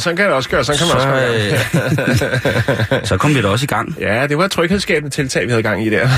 [0.00, 0.64] Ja, sådan kan det også gøre.
[0.64, 3.00] Sådan kan man så, også gøre.
[3.00, 3.96] øh, så kom vi da også i gang.
[4.00, 6.08] Ja, det var et tryghedsskabende tiltag, vi havde gang i der.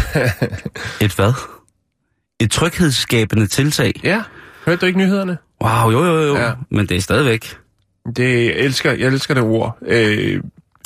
[1.05, 1.33] Et hvad?
[2.41, 4.01] Et tryghedsskabende tiltag.
[4.05, 4.23] ja,
[4.67, 5.39] hørte du ikke nyhederne?
[5.65, 6.35] Wow, jo, jo, jo.
[6.37, 6.45] Ja.
[6.47, 6.53] Ja.
[6.71, 7.57] Men det er stadigvæk.
[8.17, 9.79] Det jeg elsker, jeg elsker det ord.
[9.87, 10.41] Øh,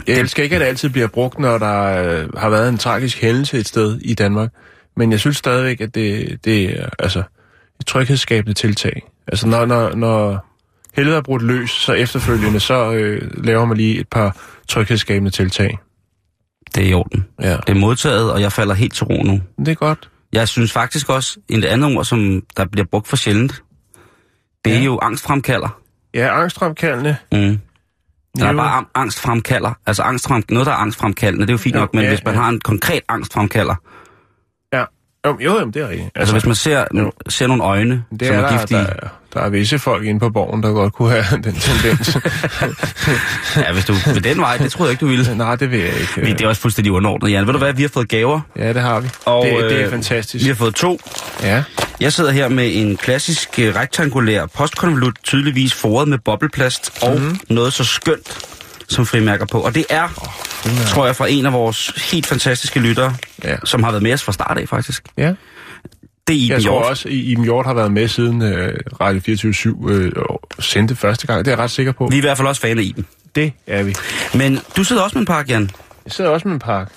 [0.07, 3.21] jeg elsker ikke, at det altid bliver brugt, når der øh, har været en tragisk
[3.21, 4.51] hændelse et sted i Danmark.
[4.97, 7.23] Men jeg synes stadigvæk, at det, det er altså,
[7.81, 9.03] et tryghedsskabende tiltag.
[9.29, 10.47] Altså, når, når, når
[10.97, 14.37] helvede er brudt løs, så efterfølgende, så øh, laver man lige et par
[14.69, 15.79] tryghedsskabende tiltag.
[16.75, 17.27] Det er i orden.
[17.41, 17.51] Ja.
[17.57, 19.41] Det er modtaget, og jeg falder helt til ro nu.
[19.59, 20.11] Det er godt.
[20.33, 23.63] Jeg synes faktisk også, en andet ord, som der bliver brugt for sjældent,
[24.65, 24.85] det er Ja.
[24.85, 25.81] jo angstfremkalder.
[26.15, 27.17] Ja, angstfremkaldende.
[27.33, 27.59] Mm.
[28.39, 28.57] Der er Jo.
[28.57, 29.73] bare angstfremkalder.
[29.87, 32.25] Altså angstfrem, noget, der er angstfremkaldende, det er jo fint Jo, nok, men ja, hvis
[32.25, 32.41] man ja.
[32.41, 33.75] har en konkret angstfremkalder,
[34.73, 34.85] Ja.
[35.27, 36.11] Jo, jo, jamen, det er rigtigt.
[36.15, 36.85] altså hvis man ser,
[37.29, 39.09] ser nogle øjne, det som er er, giftige, der, der
[39.41, 42.17] er visse folk inde på borgen, der godt kunne have den tendens.
[43.57, 45.37] ja, hvis du vil den vej, det troede jeg ikke, du ville.
[45.37, 46.21] Nej, det vil jeg ikke.
[46.21, 47.47] Vi, det er også fuldstændig underordnet, Jan.
[47.47, 49.09] Ved du hvad, vi har fået gaver, Ja, det har vi.
[49.25, 50.45] og det, det er øh, fantastisk.
[50.45, 51.01] vi har fået to.
[51.43, 51.63] Ja.
[52.01, 57.41] Jeg sidder her med en klassisk øh, rektangulær postkonvolut, tydeligvis foret med bobleplast, og mm.
[57.49, 58.39] noget så skønt
[58.89, 59.61] som frimærker på.
[59.61, 60.03] Og det er,
[60.65, 63.15] oh, tror jeg, fra en af vores helt fantastiske lyttere,
[63.45, 63.57] Ja.
[63.65, 65.03] som har været med os fra start af, faktisk.
[65.19, 65.33] ja.
[66.29, 66.85] Det er Iben Jeg tror Hjort.
[66.91, 70.13] også, at Iben Hjort har været med siden øh, Radio 24 øh,
[70.59, 71.45] sendte første gang.
[71.45, 72.07] Det er jeg ret sikker på.
[72.11, 73.07] Vi er i hvert fald også fan af Iben.
[73.35, 73.95] Det er vi.
[74.35, 75.71] Men du sidder også med en pakke, Jan.
[76.05, 76.93] Jeg sidder også med en pakke.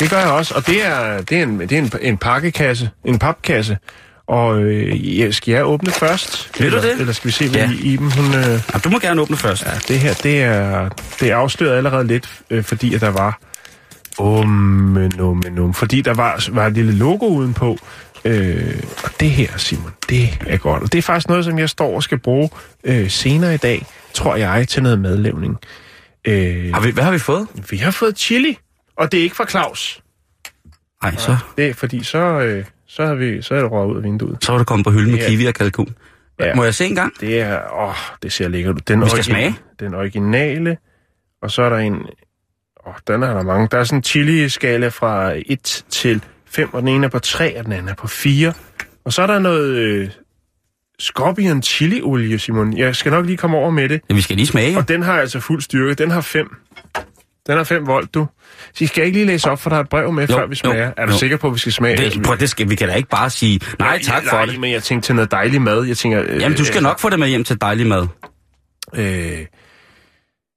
[0.00, 2.90] Det gør jeg også, og det er, det er, en, det er en, en pakkekasse,
[3.04, 3.78] en papkasse.
[4.26, 6.50] Og øh, ja, skal jeg åbne først?
[6.58, 7.00] Vil du eller, det?
[7.00, 7.70] Eller skal vi se, hvad Ja.
[7.82, 8.34] Iben hun...
[8.34, 9.64] Øh, Ja, du må gerne åbne først.
[9.64, 10.88] Ja, det her, det er,
[11.20, 13.38] det er afsløret allerede lidt, øh, fordi at der var...
[14.18, 17.78] Um, um, um, fordi der var, var et lille logo udenpå.
[18.24, 20.82] Øh, og det her, Simon, det er godt.
[20.82, 22.50] Og det er faktisk noget, som jeg står og skal bruge
[22.84, 25.58] øh, senere i dag, tror jeg, til noget madlavning.
[26.24, 27.46] Øh, Har vi, hvad har vi fået?
[27.70, 28.58] vi har fået chili,
[28.96, 30.02] og det er ikke fra Claus.
[31.02, 33.96] Nej, så, Det er, fordi så, øh, så, har vi, så er det røget ud
[33.96, 34.44] af vinduet.
[34.44, 35.28] så var det kommet på hylden med Ja.
[35.28, 35.94] kiwi og kalkun.
[36.40, 36.54] Ja.
[36.54, 37.12] Må jeg se en gang?
[37.20, 38.80] Det er, åh, det ser lækkert ud.
[38.80, 39.56] Den Vi skal smage.
[39.80, 40.76] Den originale,
[41.42, 41.94] og så er der en,
[42.86, 43.68] åh, den er der mange.
[43.70, 46.22] Der er sådan en chili-skala fra 1 til
[46.54, 48.52] 5, og den ene er på 3, og den anden er på 4.
[49.04, 50.10] Og så er der noget øh,
[50.98, 52.76] scorpion chili-olie, Simon.
[52.78, 54.00] Jeg skal nok lige komme over med det.
[54.10, 54.76] Ja, vi skal lige smage.
[54.78, 55.94] Og den har altså fuld styrke.
[55.94, 56.56] Den har 5.
[57.46, 58.26] Den har 5 volt, du.
[58.74, 60.46] Så I skal ikke lige læse op, for der er et brev med, Jo, før
[60.46, 60.86] vi smager.
[60.86, 61.18] jo, er du jo.
[61.18, 61.96] sikker på, at vi skal smage?
[61.96, 64.60] Det, prøv, det skal, vi kan da ikke bare sige, nej tak for nej, det.
[64.60, 65.84] men jeg tænkte til noget dejlig mad.
[65.84, 68.06] Jeg tænker, øh, Jamen, du skal nok få det med hjem til dejlig mad.
[68.94, 69.46] Øh,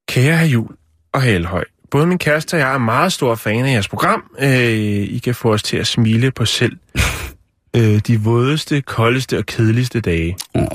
[0.10, 0.72] kære herr Jul
[1.14, 4.24] og Helhøj, både min kæreste og jeg er meget store fan af jeres program.
[4.40, 6.78] Øh, I kan få os til at smile på selv
[7.78, 10.38] øh, de vådeste, koldeste og kedeligste dage.
[10.54, 10.68] Oh,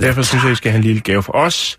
[0.00, 1.78] Derfor synes jeg, I skal have en lille gave for os.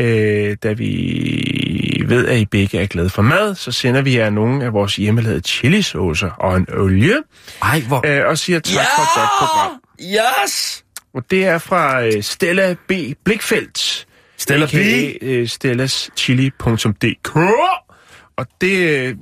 [0.00, 4.30] Øh, da vi ved, at I begge er glade for mad, så sender vi jer
[4.30, 7.16] nogle af vores hjemmelavede chilisaucer og en olie,
[7.62, 8.06] Ej, hvor...
[8.06, 9.80] øh, og siger tak for et godt program.
[10.44, 10.84] Yes!
[11.14, 12.92] Og det er fra øh, Stella B.
[13.24, 14.06] Blikfeldt.
[14.36, 14.74] Stella B.
[14.74, 17.36] AKA, øh, stellaschili.dk
[18.36, 19.16] Og det øh,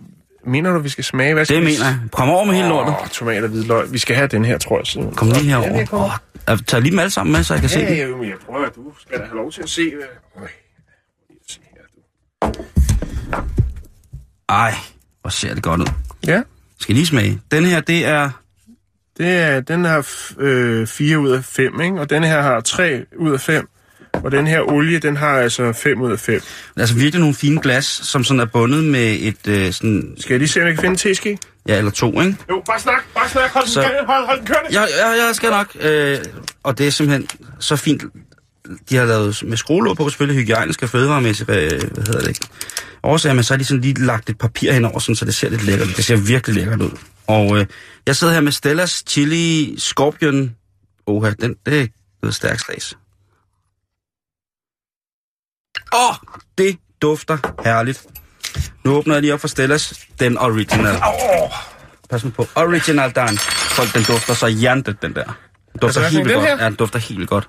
[0.46, 1.34] mener du, vi skal smage?
[1.34, 1.98] Hvad skal Det vi- mener jeg.
[2.12, 2.94] Kom over med hele lortet.
[3.02, 3.92] Åh, tomat og hvidløg.
[3.92, 4.86] Vi skal have den her, tror jeg.
[4.86, 5.12] Så.
[5.16, 5.78] Kom lige Ja, herover.
[5.78, 6.10] jeg kommer.
[6.48, 8.10] Oh, tag lige dem alle sammen med, så jeg kan se Ja, dem.
[8.10, 9.92] ja, men jeg prøver, du skal da have lov til at se.
[10.36, 10.46] Øj,
[11.48, 11.82] se her,
[12.52, 12.64] du.
[14.48, 14.74] Ej,
[15.20, 15.86] hvor ser det godt ud.
[16.26, 16.42] Ja,
[16.80, 17.40] Skal lige smage.
[17.50, 18.30] Den her, det er...
[19.18, 20.06] det er, den har
[20.38, 22.00] øh, 4 ud af 5, ikke?
[22.00, 23.68] og den her har 3 ud af 5.
[24.14, 26.40] Og den her olie, den har altså 5 ud af 5.
[26.76, 30.14] Altså virkelig nogle fine glas, som sådan er bundet med et øh, sådan...
[30.18, 31.38] Skal jeg lige se, om jeg kan finde en teske?
[31.68, 32.36] Ja, eller to, ikke?
[32.50, 33.50] Jo, bare snak, bare snak.
[33.50, 34.80] Hold, Så- den, hold, hold den kørende.
[34.80, 35.76] Ja, ja, jeg skal nok.
[35.80, 36.18] Øh,
[36.62, 37.28] og det er simpelthen
[37.58, 38.04] så fint.
[38.90, 42.40] De har lavet med skruelåg på, selvfølgelig hygiejniske og fødevaremæssige, øh, hvad hedder det ikke?
[43.02, 45.50] Årsager, men så har de sådan lige lagt et papir henover, sådan, så det ser
[45.50, 45.88] lidt lækkert.
[45.96, 46.90] Det ser virkelig lækkert ud.
[47.26, 47.66] Og øh,
[48.06, 50.54] jeg sidder her med Stellas Chili Scorpion.
[51.06, 51.86] Oha, den, det er
[52.22, 52.96] noget stærkt slas.
[55.94, 56.14] Åh, oh,
[56.58, 58.06] det dufter herligt.
[58.84, 61.02] Nu åbner jeg lige op for Stellas, den original.
[62.10, 62.46] Pas nu på.
[62.54, 63.38] Original Dan.
[63.38, 65.24] Folk, den dufter så hjertet, den der.
[65.24, 66.46] Den dufter Altså, helt den godt.
[66.48, 66.56] her?
[66.58, 67.48] Ja, den dufter helt godt.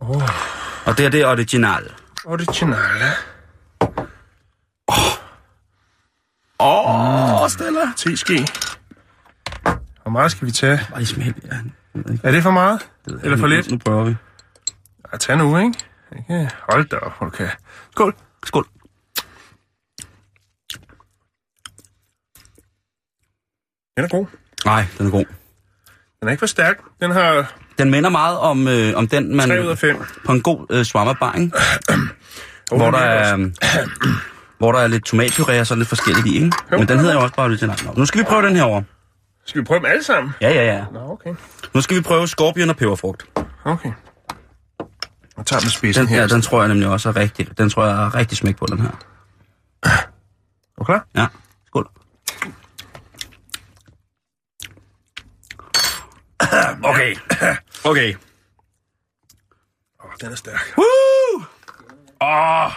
[0.00, 1.92] Og det her, det er original.
[2.24, 3.12] Originale.
[6.60, 7.92] Åh, oh, Stella.
[7.96, 8.46] 10 ski.
[10.02, 10.80] Hvor meget skal vi tage?
[10.94, 11.32] Ej, smag.
[11.44, 11.56] Ja.
[12.22, 12.88] Er det for meget?
[13.04, 13.70] Det Eller for lidt?
[13.70, 14.16] Nu prøver vi.
[15.12, 15.72] Ja, tag nu, ikke?
[16.16, 16.50] Ikke?
[16.70, 17.48] Hold da op, okay.
[17.92, 18.14] Skål.
[18.44, 18.66] Skål.
[23.96, 24.26] Den er god.
[24.64, 25.24] Nej, den er god.
[26.20, 26.76] Den er ikke for stærk.
[27.00, 29.48] Den har Den minder meget om, øh, om den, man...
[29.48, 29.96] 3 ud af 5.
[30.26, 31.52] På en god øh, shawarma bar, ikke?
[32.76, 33.50] hvor, der er, øh,
[34.58, 36.52] hvor der er lidt tomatpuré og så lidt forskelligt i, ikke?
[36.70, 37.48] Men den hedder jo også bare.
[37.48, 38.82] Nå, Nu skal vi prøve den her over.
[39.46, 40.32] Skal vi prøve dem alle sammen?
[40.40, 40.84] Ja, ja, ja.
[40.92, 41.34] Nå, okay.
[41.74, 43.26] Nu skal vi prøve skorpion og peberfrugt.
[43.64, 43.92] Okay.
[45.36, 46.20] Jeg tager med spidsen Den, her.
[46.20, 48.66] ja, den tror jeg nemlig også er rigtig, den tror jeg er rigtig smæk på,
[48.66, 48.90] den her.
[50.80, 51.06] Er klar?
[51.14, 51.26] Ja,
[51.66, 51.88] skål.
[56.90, 57.16] Okay,
[57.90, 58.14] okay.
[60.04, 60.74] Åh, den er stærk.
[60.76, 61.42] Woo!
[62.20, 62.70] Åh!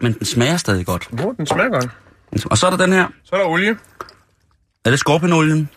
[0.00, 1.08] Men den smager stadig godt.
[1.12, 1.90] Oh, den smager godt.
[2.50, 3.08] Og så er der den her.
[3.24, 3.78] Så er der olie.
[4.84, 5.68] Er det skorpionolien?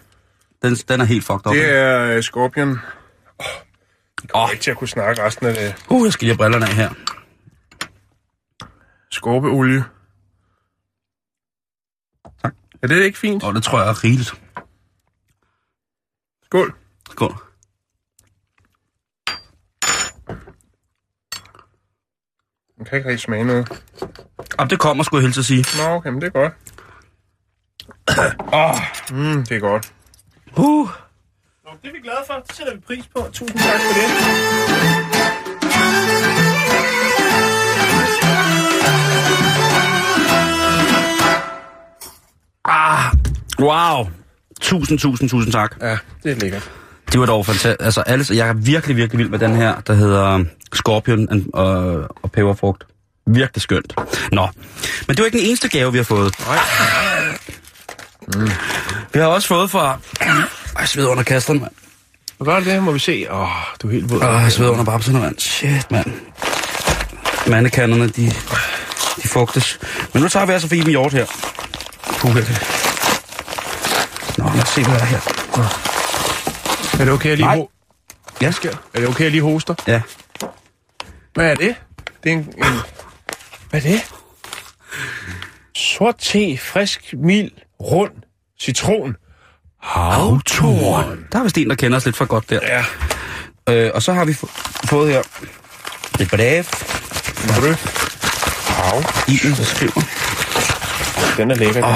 [0.62, 1.54] Den, den er helt fucked up.
[1.54, 2.80] Det er uh, skorpion.
[4.34, 4.44] Åh, Åh.
[4.44, 4.52] oh.
[4.52, 5.86] ikke til at kunne snakke resten af det.
[5.90, 6.90] Uh, jeg skal lige have brillerne af her.
[9.12, 9.84] Skorpeolie.
[12.42, 12.54] Tak.
[12.84, 13.44] Er det ikke fint?
[13.44, 14.42] Og det tror jeg er rigeligt.
[16.46, 16.76] Skål.
[17.12, 17.34] Skål.
[22.78, 23.84] Man kan ikke rigtig smage noget.
[24.58, 25.66] Og det kommer, skulle jeg hilse at sige.
[25.84, 26.54] Nå, okay, men det er godt.
[28.54, 28.76] Åh,
[29.12, 29.94] mm, det er godt.
[30.58, 31.05] Uh.
[31.82, 32.34] Det er vi glade for.
[32.48, 33.30] Det sætter vi pris på.
[33.34, 34.08] Tusind tak for det.
[42.66, 43.12] Ah,
[43.60, 44.10] wow.
[44.62, 45.76] Tusind, tusind, tusind tak.
[45.82, 46.72] Ja, det er lækkert.
[47.12, 47.78] Det var dog fantastisk.
[47.80, 50.44] Altså, alle, jeg er virkelig, virkelig vild med den her, der hedder
[50.74, 52.84] Scorpion and, og, og peberfrugt.
[53.28, 53.94] Virkelig skønt.
[54.32, 54.48] Nå,
[55.08, 56.34] men det var ikke den eneste gave, vi har fået.
[56.48, 56.58] Nej.
[58.28, 58.50] Mm.
[59.14, 60.00] Vi har også fået fra...
[60.80, 61.72] Jeg sveder under kasterne, mand.
[62.44, 62.84] Gør det?
[62.84, 63.28] Må vi se.
[63.32, 63.48] Åh,
[63.82, 64.18] du er helt våd.
[64.24, 65.40] Åh, jeg sveder under babserne, mand.
[65.40, 66.12] Shit, mand.
[67.48, 68.26] Mandekanderne, de,
[69.24, 69.80] de fugtes.
[70.14, 71.26] Men nu tager vi altså for Iben Hjort her.
[72.20, 72.36] Puh,
[74.38, 75.20] Nå, lad os se, hvad der er her.
[77.00, 77.58] Er det okay, at lige Nej.
[77.58, 77.72] ho-
[78.42, 78.48] Ja,
[78.94, 79.76] Er det okay, at lige hoster?
[79.88, 80.02] ja.
[81.34, 81.76] Hvad er det?
[82.24, 82.40] Det er en...
[82.40, 82.64] en...
[83.70, 84.02] Hvad er det?
[85.76, 87.52] Sort te, frisk, mild,
[87.82, 88.12] rund,
[88.62, 89.16] citron.
[89.86, 91.26] Havtorn.
[91.32, 92.60] Der er vist en, der kender os lidt for godt der.
[92.64, 92.86] Ja.
[93.74, 94.50] Øh, og så har vi få-
[94.86, 95.22] fået her
[96.20, 96.64] et brev.
[97.48, 97.76] Brød.
[98.68, 99.04] Hav.
[99.28, 100.02] Iben, der skriver.
[101.38, 101.84] Den er lækker.
[101.84, 101.96] Oh.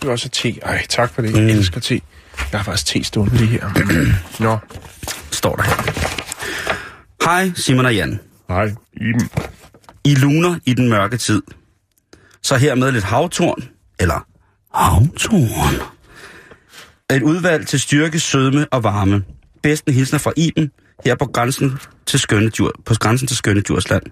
[0.00, 0.60] Det er også te.
[0.62, 1.32] Ej, tak for det.
[1.32, 1.48] Jeg Mm.
[1.48, 2.00] elsker te.
[2.52, 3.70] Jeg har faktisk te stående lige her.
[4.38, 4.58] Nå.
[5.30, 5.74] Står der her.
[7.24, 8.20] Hej, Simon og Jan.
[8.48, 9.28] Hej, Iben.
[10.04, 11.42] I luner i den mørke tid.
[12.42, 13.62] Så her med lidt havtorn,
[14.00, 14.26] eller
[14.74, 15.91] havtorn.
[17.16, 19.24] Et udvalg til styrke, sødme og varme.
[19.62, 20.70] Bedsten hilsner fra Iben,
[21.04, 24.02] her på grænsen til skønne dyr, på grænsen til skønne Djursland.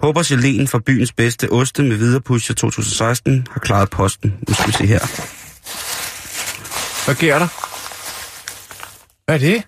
[0.00, 4.34] Håber Selene fra byens bedste oste med videre pusher 2016 har klaret posten.
[4.48, 4.98] Nu skal vi se her.
[7.04, 7.48] Hvad sker der?
[9.24, 9.62] Hvad er det?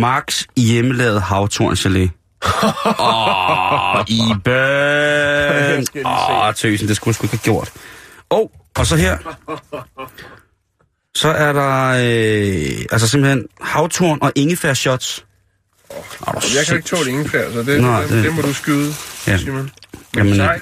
[0.00, 2.08] Max hjemmelavet havtorngelé.
[3.00, 5.86] Åh, Iben!
[5.86, 7.72] skal lige Åh, tøsen, det skulle du sgu ikke have gjort.
[8.28, 9.18] Og, og så her.
[11.16, 15.24] Så er der øh, altså simpelthen havtorn og ingefær shots.
[16.20, 18.94] Oh, Jeg kan ikke tåle ingefær, så det, Nej, det, det- det må du skyde,
[19.26, 19.38] Ja.
[19.38, 19.70] Simon.
[20.16, 20.60] Jamen, øh, Nej.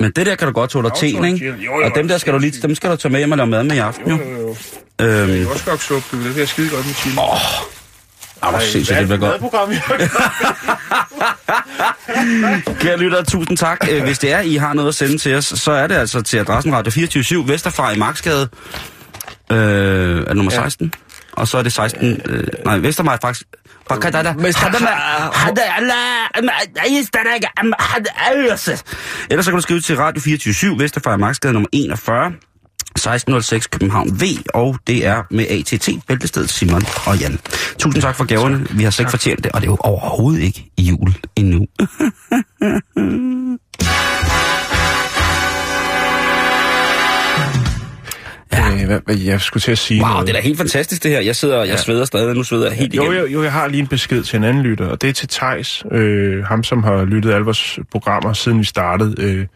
[0.00, 1.46] men det der kan du godt tåle, og teen, ikke?
[1.46, 3.36] jo, jo, Og dem der skal du lige, dem skal du tage med hjem og
[3.36, 4.30] lave mad med i aften, Jo, jo.
[4.30, 4.48] jo, jo.
[5.06, 6.24] Øhm, Det er også godt suppe.
[6.24, 7.16] Det bliver skide godt med chili.
[7.18, 7.24] Åh,
[8.42, 9.40] ah, hvor sindssygt, det bliver godt.
[9.40, 9.68] Program,
[12.80, 13.86] Kære lyttere, tusind tak.
[13.90, 16.22] Øh, Hvis det er, I har noget at sende til os, så er det altså
[16.22, 18.48] til adressen Radio 24 Vesterfra i Marksgade.
[19.50, 20.92] Øh, er nummer 16?
[21.32, 22.20] Og så er det 16...
[22.24, 23.46] Øh, nej, Vestermaj faktisk...
[29.30, 32.32] Ellers så kan du skrive til Radio 24 Vesterfra i Marksgade nummer 41.
[32.90, 37.38] 1606 København V, og det er med ATT, Bæltestedet Simon og Jan.
[37.78, 38.66] Tusind tak for gaverne.
[38.70, 41.66] Vi har slet ikke fortjent det, og det er jo overhovedet ikke jul endnu.
[48.90, 48.94] ja.
[48.96, 50.26] øh, hvad, Jeg skulle til at sige Wow, noget.
[50.26, 51.20] det er da helt fantastisk det her.
[51.20, 53.20] Jeg sidder, jeg sveder stadig, nu sveder jeg helt Jo, igennem.
[53.20, 55.28] jo, jo, jeg har lige en besked til en anden lytter, og det er til
[55.28, 59.46] Tejs, øh, ham som har lyttet alle vores programmer, siden vi startede, øh,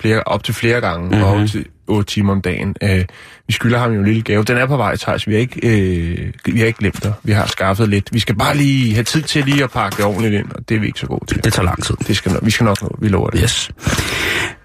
[0.00, 1.14] flere, op til flere gange, Mhm.
[1.18, 1.24] mm-hmm.
[1.32, 2.76] og op til 8 timer om dagen.
[2.82, 3.04] Øh,
[3.48, 4.42] vi skylder ham jo en lille gave.
[4.44, 5.26] Den er på vej, Tejs.
[5.26, 7.12] Vi har ikke, øh, vi har ikke glemt dig.
[7.22, 8.08] Vi har skaffet lidt.
[8.12, 10.74] Vi skal bare lige have tid til lige at pakke det ordentligt ind, og det
[10.74, 11.44] er vi ikke så gode til.
[11.44, 11.94] Det tager lang tid.
[12.08, 13.40] Det skal, vi skal nok nå, vi lover det.
[13.42, 13.70] Yes.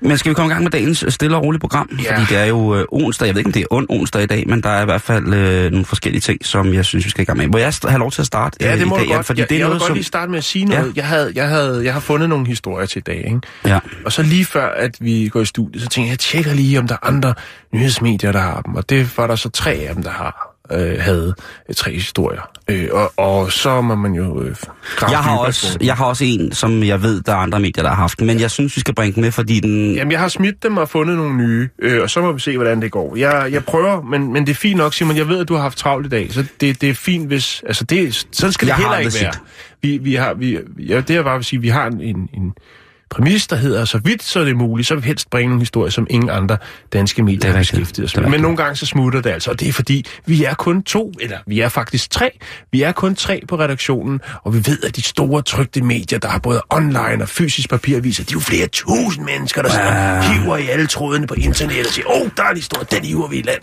[0.01, 1.89] Men skal vi komme i gang med dagens stille og rolige program?
[2.03, 2.17] Ja.
[2.17, 3.25] Fordi det er jo øh, onsdag.
[3.27, 5.01] Jeg ved ikke, om det er ond onsdag i dag, men der er i hvert
[5.01, 7.47] fald øh, nogle forskellige ting, som jeg synes, vi skal i gang med.
[7.47, 9.07] Må jeg have lov til at starte Ja, øh, det må i dag?
[9.07, 9.25] du godt.
[9.25, 9.93] Fordi jeg, det er jeg noget, vil godt som...
[9.93, 10.85] lige starte med at sige noget.
[10.85, 10.91] Ja.
[10.95, 13.39] Jeg, havde, jeg, havde, jeg har fundet nogle historier til i dag, ikke?
[13.65, 13.79] Ja.
[14.05, 16.79] Og så lige før, at vi går i studiet, så tænker jeg, jeg tjekker lige,
[16.79, 17.33] om der er andre
[17.73, 18.75] nyhedsmedier, der har dem.
[18.75, 21.33] Og det var der så tre af dem, der har øh, havde
[21.69, 22.49] øh, tre historier.
[22.67, 24.55] Øh, og, og så må man jo øh,
[25.01, 27.89] Jeg har, også, jeg har også en, som jeg ved, der er andre medier, der
[27.89, 29.95] har haft den, men jeg synes, vi skal bringe den med, fordi den...
[29.95, 32.55] Jamen, jeg har smidt dem og fundet nogle nye, øh, og så må vi se,
[32.55, 33.15] hvordan det går.
[33.15, 35.17] Jeg, jeg prøver, men, men det er fint nok, Simon.
[35.17, 37.63] Jeg ved, at du har haft travlt i dag, så det, det er fint, hvis...
[37.67, 39.33] Altså, det, sådan skal Jeg det heller ikke aldrig være.
[39.81, 42.53] Vi, vi har, vi, ja, det er bare vil sige, vi har en, en, en
[43.13, 45.61] præmis, der hedder, så vidt så er det muligt, så vil vi helst bringe nogle
[45.61, 46.57] historier, som ingen andre
[46.93, 48.29] danske medier er har beskæftiget er med.
[48.29, 51.11] Men nogle gange så smutter det altså, og det er fordi, vi er kun to,
[51.21, 52.39] eller vi er faktisk tre.
[52.71, 56.27] Vi er kun tre på redaktionen, og vi ved, at de store trygte medier, der
[56.27, 60.33] har både online og fysisk papiraviser, de er jo flere tusind mennesker, der ja.
[60.33, 63.05] hiver i alle trådene på internettet og siger, åh, oh, der er en historie, den
[63.05, 63.61] hiver vi i land.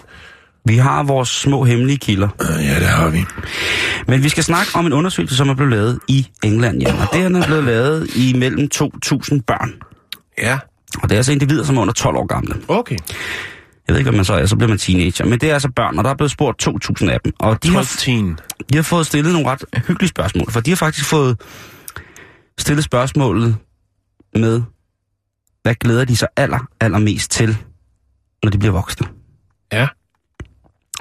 [0.65, 2.29] Vi har vores små hemmelige kilder.
[2.41, 3.25] Øh, Ja, det har vi.
[4.07, 6.83] Men vi skal snakke om en undersøgelse, som er blevet lavet i England.
[6.83, 6.93] Ja.
[6.93, 8.89] Og det er blevet lavet i mellem 2.000
[9.47, 9.73] børn.
[10.43, 10.59] Ja,
[11.03, 12.55] Og det er altså individer, som er under 12 år gamle.
[12.69, 12.97] okay.
[13.89, 15.25] Jeg ved ikke, hvad man så er, så bliver man teenager.
[15.25, 17.33] Men det er altså børn, og der er blevet spurgt 2.000 af dem.
[17.39, 18.37] Og de har, 12
[18.73, 20.51] de har fået stillet nogle ret hyggelige spørgsmål.
[20.53, 21.41] For de har faktisk fået
[22.59, 23.57] stillet spørgsmålet
[24.37, 24.63] med,
[25.63, 27.57] hvad glæder de sig aller, allermest til,
[28.43, 29.07] når de bliver voksne?
[29.73, 29.89] Ja,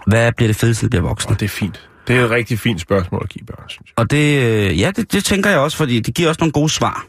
[0.08, 1.32] Hvad bliver det fedeste, når de bliver voksne?
[1.32, 1.90] og det er fint.
[2.08, 3.94] Det er et rigtig fint spørgsmål at give børn, synes jeg.
[4.00, 6.70] Og det, øh, ja, det, det tænker jeg også, fordi det giver også nogle gode
[6.70, 7.06] svar.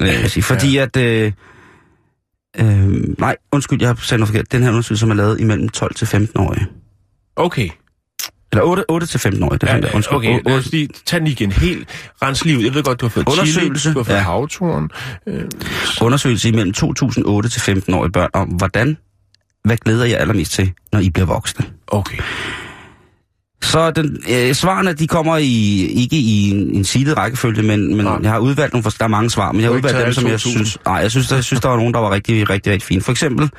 [0.00, 0.96] Øh, sige, fordi at...
[0.96, 1.32] Øh,
[2.58, 4.52] øh, nej, undskyld, jeg har sagt noget forkert.
[4.52, 6.66] Den her undersøgelse, som er lavet imellem 12 til 15 årige.
[7.36, 7.68] Okay.
[8.52, 9.94] Eller 8, 8 til 15 årige, det Ja, ja, jeg.
[9.94, 10.16] Undskyld.
[10.16, 11.52] okay, O- lad o- os lige tage den igen.
[11.52, 11.88] Helt
[12.22, 12.64] rens livet.
[12.64, 14.18] Jeg ved godt, du har fået Undersøgelse, chili, du har fået ja.
[14.18, 14.24] ja.
[14.24, 14.90] havturen.
[15.26, 15.44] Øh,
[16.02, 18.96] undersøgelse imellem 2008 til 15 årige børn om, hvordan,
[19.64, 21.66] hvad glæder jeg allermest til, når I bliver voksne?
[21.86, 22.18] okay.
[23.62, 28.04] Så den, øh, svarene, de kommer i, ikke i en, en sidet rækkefølge, men, men
[28.06, 28.18] Nej.
[28.22, 30.24] jeg har udvalgt nogle, for der er mange svar, men jeg har udvalgt dem, som
[30.24, 30.66] jeg alle 2000.
[30.66, 32.86] synes, nej, jeg synes, der, jeg synes, der var nogen, der var rigtig, rigtig, rigtig
[32.86, 33.00] fine.
[33.00, 33.50] For eksempel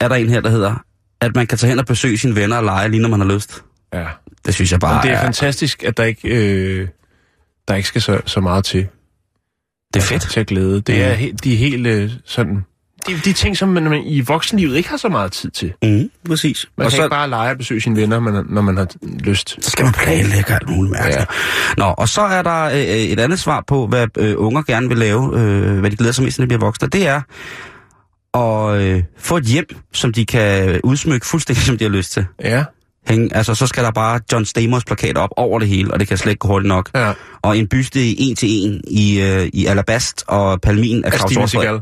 [0.00, 0.74] er der en her, der hedder,
[1.20, 3.34] at man kan tage hen og besøge sine venner og lege, lige når man har
[3.34, 3.64] lyst.
[3.94, 4.06] Ja.
[4.46, 6.88] Det synes jeg bare Men det er er, fantastisk, at der ikke, øh,
[7.68, 8.86] der ikke skal så, så meget til.
[9.94, 10.22] det er fedt.
[10.22, 10.80] Til at glæde.
[10.80, 12.64] Det er he, de er helt øh, sådan...
[13.06, 15.72] De, de ting, som man, man i voksenlivet ikke har så meget tid til.
[15.82, 16.66] Mm, præcis.
[16.76, 18.88] Man og kan så, ikke bare lege og besøge sine venner, man, når man har
[19.02, 19.58] lyst.
[19.60, 21.18] så skal man planlægge alt muligt mærkeligt.
[21.18, 21.24] Ja.
[21.76, 24.98] Nå, og så er der øh, et andet svar på, hvad øh, unger gerne vil
[24.98, 26.88] lave, øh, hvad de glæder sig mest, når de bliver voksne.
[26.88, 27.20] Det er
[28.34, 32.26] at øh, få et hjem, som de kan udsmykke fuldstændig, som de har lyst til.
[32.44, 32.64] Ja.
[33.06, 36.08] Hænge, altså, så skal der bare John Stamos plakat op over det hele, og det
[36.08, 36.90] kan slet ikke gå hurtigt nok.
[36.94, 37.12] Ja.
[37.42, 41.50] Og en byste i en til en i, øh, i alabast og palmin af Claus
[41.50, 41.80] Seagal.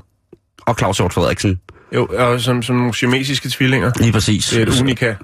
[0.66, 1.60] Og Claus Hjort Frederiksen.
[1.94, 3.92] Jo, og som, som nogle tvillinger.
[4.00, 4.48] Lige præcis.
[4.48, 5.14] Det er et unika.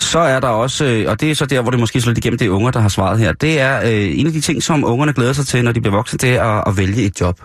[0.00, 2.38] Så er der også, øh, og det er så der, hvor det måske slår igennem,
[2.38, 3.32] det er unger, der har svaret her.
[3.32, 5.96] Det er øh, en af de ting, som ungerne glæder sig til, når de bliver
[5.96, 7.40] voksne, det er at, at vælge et job.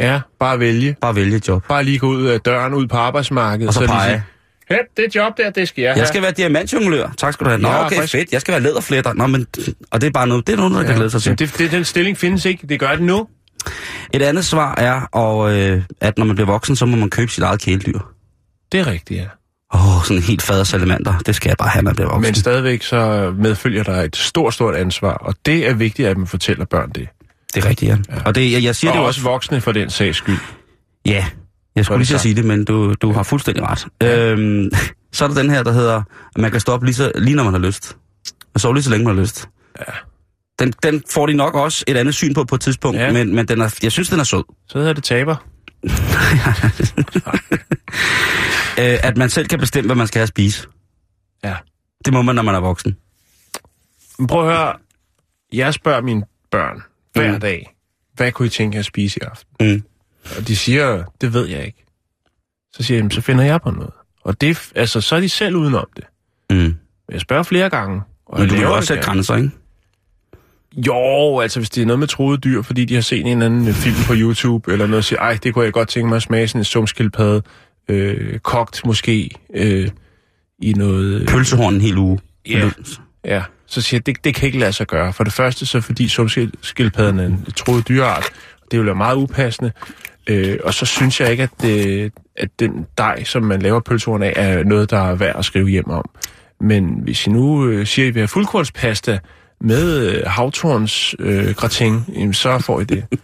[0.00, 0.96] Ja, bare vælge.
[1.00, 1.64] Bare vælge et job.
[1.68, 3.68] Bare lige gå ud af døren, ud på arbejdsmarkedet.
[3.68, 4.10] Og så lige pege.
[4.10, 4.22] sige,
[4.70, 6.00] Hey, det job der, det skal jeg have.
[6.00, 7.10] Jeg skal være diamantjonglør.
[7.18, 7.60] Tak skal du have.
[7.62, 8.12] Nå, Ja, okay, frisk.
[8.12, 8.32] fedt.
[8.32, 9.12] Jeg skal være læderfletter.
[9.12, 9.46] Nå, men,
[9.90, 11.38] og det er bare noget, det er noget, der kan glæde sig til.
[11.38, 12.66] Det, det, den stilling findes ikke.
[12.66, 13.28] Det gør det nu.
[14.12, 17.32] Et andet svar er, og, øh, at når man bliver voksen, så må man købe
[17.32, 17.98] sit eget kæledyr.
[18.72, 19.26] Det er rigtigt, ja.
[19.74, 21.18] Åh, oh, sådan en helt fader salamander.
[21.18, 22.22] Det skal jeg bare have, når jeg bliver voksen.
[22.22, 26.26] Men stadigvæk så medfølger der et stort, stort ansvar, og det er vigtigt, at man
[26.26, 27.08] fortæller børn det.
[27.54, 27.96] Det er rigtigt, ja.
[28.16, 28.22] ja.
[28.24, 30.38] Og det, jeg, jeg siger Og det også voksne for den sags skyld.
[31.06, 31.26] Ja,
[31.76, 32.20] jeg skulle lige sagt.
[32.20, 33.86] sige det, men du, du har fuldstændig ret.
[34.02, 34.32] Ja.
[34.32, 34.70] Øhm,
[35.12, 36.02] så er der den her, der hedder,
[36.34, 37.96] at man kan stoppe lige, så, lige når man har lyst.
[38.54, 39.48] Og sove lige så længe man har lyst.
[39.78, 39.92] Ja.
[40.58, 43.12] Den, den får de nok også et andet syn på på et tidspunkt, Ja.
[43.12, 44.44] men, men den er, jeg synes, den er sød.
[44.68, 45.36] Så hedder det taber.
[48.80, 50.66] Øh, at man selv kan bestemme, hvad man skal have at spise.
[51.44, 51.56] Ja.
[52.04, 52.96] Det må man, når man er voksen.
[54.18, 54.74] Men prøv at høre.
[55.52, 57.40] Jeg spørger mine børn hver Mm.
[57.40, 57.74] dag,
[58.14, 59.72] hvad kunne I tænke jer at spise i aften?
[59.74, 59.82] Mm.
[60.38, 61.84] Og de siger, det ved jeg ikke.
[62.72, 63.90] Så siger jeg, "Jamen, så finder jeg på noget.
[64.24, 66.04] Og det, altså, så er de selv udenom det.
[66.50, 66.74] Mm.
[67.12, 68.02] Jeg spørger flere gange.
[68.26, 69.50] Og Men du laver også sætte grænser, ikke?
[70.86, 73.46] Jo, altså hvis det er noget med troede dyr, fordi de har set en eller
[73.46, 76.08] anden øh, film på YouTube, eller noget, og siger, ej, det kunne jeg godt tænke
[76.08, 77.42] mig at smage sådan en sumskildpadde,
[77.88, 79.88] øh, kogt måske øh,
[80.62, 81.28] i noget...
[81.28, 82.18] Pølsehorn en hel uge.
[82.48, 82.70] Ja.
[83.24, 85.12] Ja, så siger jeg, det, det kan ikke lade sig gøre.
[85.12, 88.24] For det første, så fordi solskildpadden er en troet dyreart,
[88.70, 89.72] det vil være meget upassende.
[90.26, 94.22] Øh, og så synes jeg ikke, at, det, at den dej, som man laver pølsehorn
[94.22, 96.04] af, er noget, der er værd at skrive hjem om.
[96.60, 99.18] Men hvis I nu øh, siger, at I vil have fuldkornspasta
[99.60, 103.04] med øh, havtorns øh, gratin, jamen, så får I det.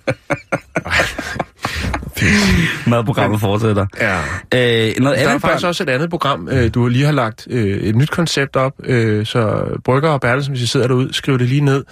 [2.87, 3.87] Madprogrammet fortsætter.
[4.01, 4.19] Ja.
[4.19, 5.65] Øh, noget Der er faktisk børn...
[5.69, 9.27] også et andet program, øh, du lige har lagt øh, et nyt koncept op, øh,
[9.27, 11.85] så Brygger og Bertelsen, hvis I sidder derude, skriv det lige ned.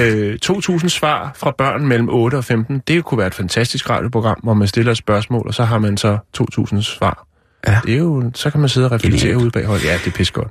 [0.00, 2.82] Øh, 2.000 svar fra børn mellem 8 og 15.
[2.88, 5.96] Det kunne være et fantastisk radioprogram, hvor man stiller et spørgsmål, og så har man
[5.96, 7.26] så 2.000 svar.
[7.66, 7.78] Ja.
[7.86, 9.80] Det er jo, så kan man sidde og reflektere ude baghold.
[9.80, 10.48] Ja, det er pis godt.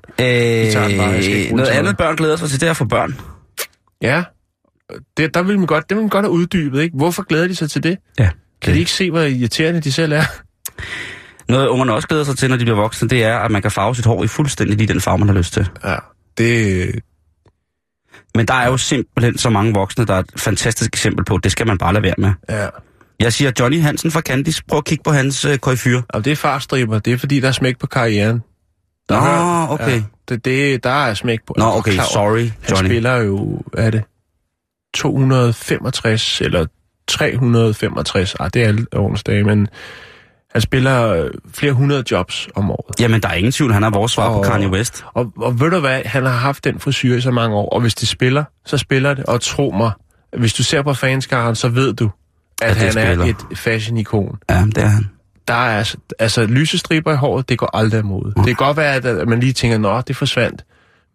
[0.98, 3.16] bare, Øh, bruge noget andet børn glæder sig til, det er at få børn.
[4.02, 4.24] Ja,
[5.18, 6.98] det, der vil man godt, det vil man godt have uddybet, ikke?
[6.98, 7.98] Hvorfor glæder de sig til det?
[8.20, 8.30] Ja.
[8.62, 10.24] Kan de ikke se, hvor irriterende de selv er?
[11.50, 13.72] Noget ungerne også glæder sig til, når de bliver voksne, det er, at man kan
[13.72, 15.70] farve sit hår i fuldstændig lige den farve, man har lyst til.
[15.84, 15.96] Ja,
[16.38, 16.90] det,
[18.36, 21.52] Men der er jo simpelthen så mange voksne, der er et fantastisk eksempel på, det
[21.52, 22.32] skal man bare lade være med.
[22.50, 22.68] ja.
[23.20, 26.02] Jeg siger Johnny Hansen fra Candice, prøv at kigge på hans øh, køjfyr.
[26.10, 28.42] Og det er farstriber, det er fordi, der er smæk på karrieren.
[29.10, 29.96] Nå, hører- okay.
[29.98, 31.56] Ja, det, det, der er smæk på.
[31.58, 32.88] Nå, okay, klar sorry, Han Johnny.
[32.90, 34.04] spiller jo, er det,
[34.94, 36.66] 265 eller
[37.08, 39.68] 365, ah, det er alle årens dage, men
[40.52, 43.00] han spiller øh, flere hundrede jobs om året.
[43.00, 45.06] Jamen, der er ingen tvivl, han er vores svar på Og- Kanye West.
[45.14, 47.82] Og, og ved du hvad, han har haft den frisyr i så mange år, og
[47.82, 49.92] hvis det spiller, så spiller det, og tro mig,
[50.38, 52.10] hvis du ser på fanskaren, så ved du,
[52.62, 53.26] at, At han spiller.
[53.26, 54.38] er et fashion-ikon.
[54.50, 55.10] Ja, det er han.
[55.50, 58.26] Der er altså, altså lysestriber i håret, det går aldrig imod.
[58.36, 60.64] Det kan godt være, at, man lige tænker, nå, det forsvandt.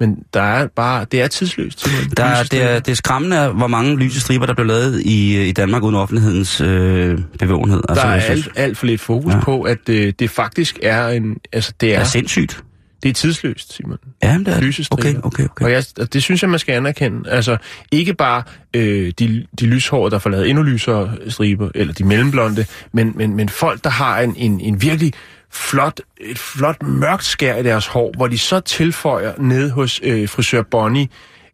[0.00, 1.86] Men der er bare, det er tidsløst.
[2.16, 2.64] Der, er- det, Lysestriber.
[2.64, 5.94] er, det er skræmmende, hvor mange lyse striber, der blev lavet i, i Danmark uden
[5.94, 7.82] offentlighedens øh, bevågenhed.
[7.88, 9.40] Der er alt, alt for lidt fokus Ja.
[9.40, 12.62] på, at øh, det faktisk er en, altså det det er, er sindssygt.
[13.04, 13.98] Det er tidsløst, Simon.
[14.22, 14.62] Ja, det er det.
[14.62, 15.08] Lysestriber.
[15.08, 15.64] Okay, okay, okay.
[15.64, 17.30] Og jeg, og det synes jeg, man skal anerkende.
[17.30, 17.56] Altså,
[17.92, 18.42] ikke bare
[18.76, 23.36] øh, de, de lyshårede, der får lavet endnu lysere striber, eller de mellemblonde, men, men,
[23.36, 25.12] men folk, der har en, en, en virkelig
[25.50, 30.28] flot, et flot mørkt skær i deres hår, hvor de så tilføjer ned hos øh,
[30.28, 31.08] frisør Bonnie,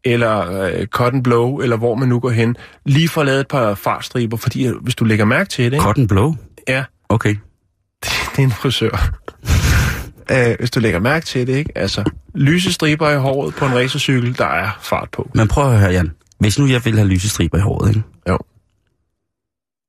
[0.04, 3.74] eller øh, Cotton Blow, eller hvor man nu går hen, lige får lavet et par
[3.74, 5.82] fartstriber, fordi øh, hvis du lægger mærke til det, ikke?
[5.84, 6.34] Cotton Blow?
[6.68, 7.34] Ja, Okay.
[8.02, 9.10] det er en frisør.
[10.30, 11.72] Øh, hvis du lægger mærke til det, ikke?
[11.74, 15.30] Altså, lyse striber i håret på en racercykel, der er fart på.
[15.34, 16.10] Men prøv at høre, Jan.
[16.38, 18.02] Hvis nu jeg ville have lyse striber i håret, ikke?
[18.28, 18.38] Jo.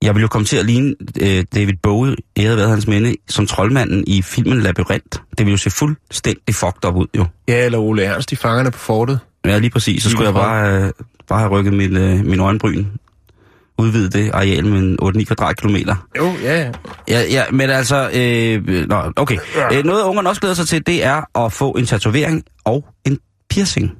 [0.02, 3.46] Jeg ville jo komme til at ligne øh, David Bowie, æret været hans minde, som
[3.46, 5.18] troldmanden i filmen Labyrinth.
[5.30, 7.26] Det ville jo se fuldstændig fucked up ud, jo.
[7.48, 9.20] Ja, eller Ole Ernst, de fangerne på fortet.
[9.44, 10.02] Ja, lige præcis.
[10.02, 10.92] Så skulle jeg bare, øh,
[11.28, 12.84] bare have rykket min, øh, min øjenbryn.
[13.78, 16.06] Udvidet det areal med 8-9 kvadratkilometer.
[16.18, 16.70] Jo, ja, ja.
[17.08, 18.10] Ja, ja, men altså...
[18.14, 19.38] Øh, nå, okay.
[19.72, 23.18] Øh, noget, ungerne også glæder sig til, det er at få en tatovering og en
[23.50, 23.90] piercing.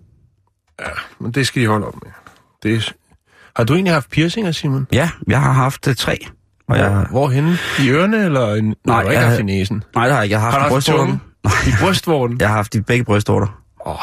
[1.21, 2.13] Men det skal de holde op med.
[2.63, 2.93] Det er...
[3.57, 4.87] Har du egentlig haft piercinger, Simon?
[4.93, 6.19] Ja, jeg har haft øh, tre.
[6.69, 7.59] Og jeg, Hvorhenne?
[7.81, 8.65] I ørerne, eller en...
[8.65, 9.85] Nej, du har ikke haft i næsen.
[9.95, 10.33] nej, det har jeg ikke.
[10.35, 11.21] Jeg har Har haft du i haft brystvorten.
[11.67, 12.41] I brystvorten?
[12.41, 13.61] Jeg har haft i begge brystvorter.
[13.87, 13.97] Åh,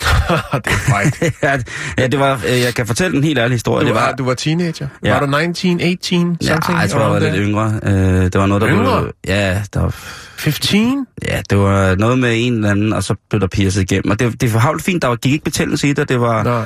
[0.64, 1.22] det er frækt.
[1.42, 1.58] ja,
[1.98, 2.40] ja, det var...
[2.48, 3.82] Øh, jeg kan fortælle en helt ærlig historie.
[3.84, 4.88] Du det var, du var teenager?
[5.04, 5.12] Ja.
[5.18, 6.78] Var du 19, 18, ja, something?
[6.80, 7.44] jeg tror, jeg var lidt there?
[7.46, 7.80] yngre.
[7.82, 7.92] Øh,
[8.24, 9.00] det var noget, der Yngre?
[9.02, 9.90] Blev, ja, der var,
[10.38, 11.06] 15?
[11.28, 14.10] ja, det var noget med en eller anden, og så blev der piercet igennem.
[14.10, 15.02] Og det, det var havlt fint.
[15.02, 16.08] Der var, gik ikke betændelse i det.
[16.08, 16.42] Det var...
[16.42, 16.62] Nå.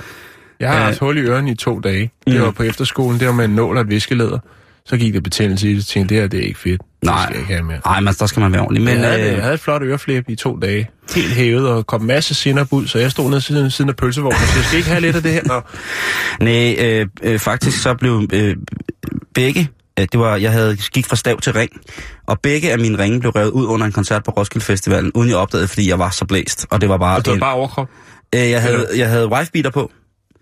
[0.60, 0.84] Jeg har Øh.
[0.84, 2.10] haft hul i ørerne i to dage.
[2.26, 2.42] Det Mm.
[2.42, 4.38] var på efterskolen, det var med en nål og et viskelæder.
[4.88, 6.80] Så gik der betændelse i det, tænkte, det her det er ikke fedt.
[6.80, 7.22] Det Nej.
[7.22, 7.80] skal jeg ikke have mere.
[7.86, 8.82] Nej, men der skal man være ordentlig.
[8.84, 10.88] Men, jeg, havde, øh, jeg havde et flot øreflip i to dage.
[11.14, 14.36] Helt hævet og kom masse sinop ud, så jeg stod nede siden, siden af pølsevognen
[14.42, 15.42] og sagde, jeg skal ikke have lidt af det her.
[15.44, 15.60] Nå.
[16.44, 18.56] Nej, øh, øh, faktisk så blev øh,
[19.34, 21.70] begge, det var, jeg havde gik fra stav til ring,
[22.26, 25.28] og begge af mine ringe blev revet ud under en koncert på Roskilde Festivalen, uden
[25.28, 26.66] jeg opdagede, fordi jeg var så blæst.
[26.70, 27.16] Og det var bare...
[27.16, 27.88] Og det var en- bare overkrop.
[28.34, 29.90] øh, jeg havde, jeg havde wife-beater på,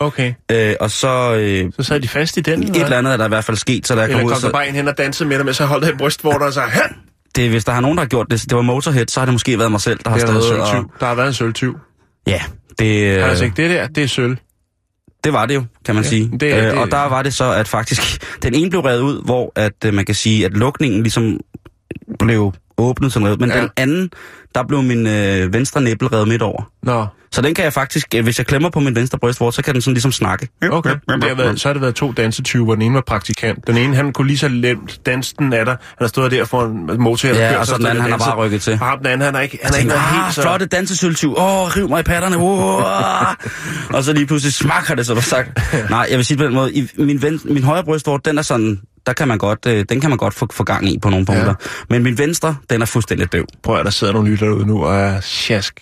[0.03, 0.35] Okay.
[0.53, 1.35] øh, og så...
[1.35, 3.57] Øh, Så sad de fast i den, et eller andet er der i hvert fald
[3.57, 5.45] sket, så jeg kom Eller ud, der så, bare en hen og dansede med dig,
[5.45, 6.69] men så holdt i brystvorter og sagde,
[7.37, 9.35] det, hvis der har nogen, der har gjort det, det var Motorhead, så har det
[9.35, 10.85] måske været mig selv, der har stået og...
[11.01, 11.79] Der har været en sølvtyv.
[12.27, 12.41] Ja,
[12.79, 14.37] det, Han øh, sagt, det der, det er sølv.
[15.25, 16.31] det var det jo, kan man Ja, sige.
[16.41, 18.03] det øh, det- Og der var det så, at faktisk,
[18.43, 21.41] den ene blev revet ud, hvor at, øh, man kan sige, at lukningen ligesom
[22.19, 23.61] blev åbnet sådan revet, men Ja.
[23.61, 24.11] den anden,
[24.55, 26.71] der blev min øh, venstre næbbel revet midt over.
[26.83, 29.63] Nå, Så den kan jeg faktisk, øh, hvis jeg klemmer på min venstre brystvort, så
[29.63, 30.49] kan den sådan ligesom snakke.
[30.71, 30.91] okay.
[31.09, 33.67] Det har været, så har det været to dansetyve, hvor den ene var praktikant.
[33.67, 35.77] Den ene, han kunne lige så lemt danse den af dig.
[35.81, 38.11] Han har stået der for en motor, der Ja, kørt, og så den anden, han
[38.11, 38.73] har bare rykket til.
[38.73, 40.43] Og ham den anden, han har ikke, han har ikke ah, helt så...
[40.43, 41.35] flotte dansesøltyv.
[41.37, 42.37] Åh, riv mig i patterne.
[42.37, 45.61] Oh, og så lige pludselig smakker det, så du sagt.
[45.91, 46.73] Nej, jeg vil sige på den måde.
[46.75, 50.01] I, min, ven, min højre brystvort, den er sådan, der kan man godt, øh, den
[50.01, 51.47] kan man godt få, få gang i på nogle punkter.
[51.47, 51.55] Ja.
[51.91, 53.47] Men min venstre, den er fuldstændig døv.
[53.63, 55.81] Prøv at der sidder nogle lytter derude nu og er sjask.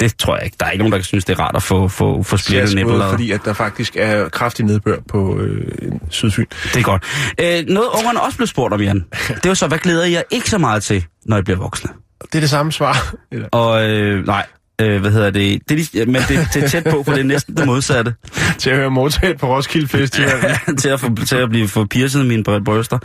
[0.00, 0.56] Det tror jeg ikke.
[0.60, 2.86] Der er ikke nogen, der kan synes, det er rart at få, få, få splittet
[2.86, 5.66] både fordi, at der faktisk er kraftig nedbør på øh,
[6.10, 6.44] Sydfyn.
[6.64, 7.04] Det er godt.
[7.40, 9.04] Øh, noget ungerne også blev spurgt om, Jan.
[9.28, 11.90] Det var så, hvad glæder jeg ikke så meget til, når I bliver voksne?
[12.22, 13.14] Det er det samme svar.
[13.32, 13.48] Eller?
[13.52, 14.46] Og øh, nej,
[14.80, 15.60] øh, hvad hedder det?
[15.68, 18.14] det er, lige- men det, det er tæt på, for det er næsten det modsatte.
[18.58, 20.58] Til at høre Motorhead på Roskilde Festival.
[20.80, 22.98] til, at få, til at blive få piercet mine bry- bryster.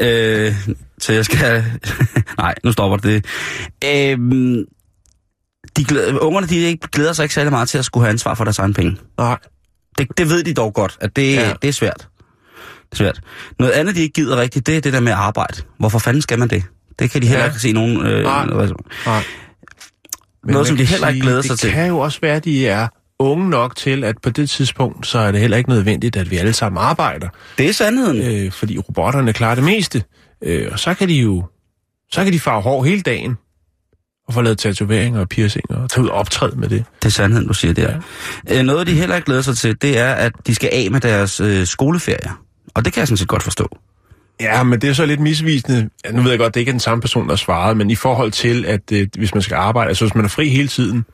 [0.00, 0.54] Øh,
[0.98, 1.64] så jeg skal...
[2.38, 3.24] nej, nu stopper det.
[3.84, 4.18] Øh,
[5.76, 8.34] de glæder, ungerne de ikke, glæder sig ikke særlig meget til at skulle have ansvar
[8.34, 8.96] for deres egen penge.
[9.18, 9.38] Nej.
[9.98, 11.52] Det, det ved de dog godt, at det, Ja.
[11.62, 12.08] det er svært.
[12.80, 13.20] Det er svært.
[13.58, 15.62] Noget andet, de ikke gider rigtigt, det er det der med arbejde.
[15.78, 16.62] Hvorfor fanden skal man det?
[16.98, 17.48] Det kan de heller Ja.
[17.50, 18.06] ikke se nogen...
[18.06, 18.46] Øh, Nej.
[18.46, 18.72] noget,
[19.06, 19.22] Nej.
[20.44, 21.66] Men Noget, som de heller ikke glæder sig til.
[21.66, 25.06] Det kan jo også være, at de er unge nok til, at på det tidspunkt,
[25.06, 27.28] så er det heller ikke nødvendigt, at vi alle sammen arbejder.
[27.58, 28.44] det er sandheden.
[28.46, 30.02] Øh, fordi robotterne klarer det meste.
[30.44, 31.44] Øh, og så kan de jo...
[32.12, 33.36] Så kan de farve hår hele dagen.
[34.30, 36.84] Og få lavet tatoveringer og piercinger og tage ud og optræde med det.
[37.02, 38.00] Det er sandheden, du siger der.
[38.48, 38.62] Ja.
[38.62, 41.40] Noget, de heller ikke glæder sig til, det er, at de skal af med deres
[41.40, 42.42] øh, skoleferier.
[42.74, 43.78] Og det kan jeg sådan set godt forstå.
[44.40, 45.90] Ja, men det er så lidt misvisende.
[46.04, 47.94] Ja, nu ved jeg godt, det ikke er den samme person, der svarede, men i
[47.94, 51.04] forhold til, at øh, hvis man skal arbejde, altså hvis man er fri hele tiden,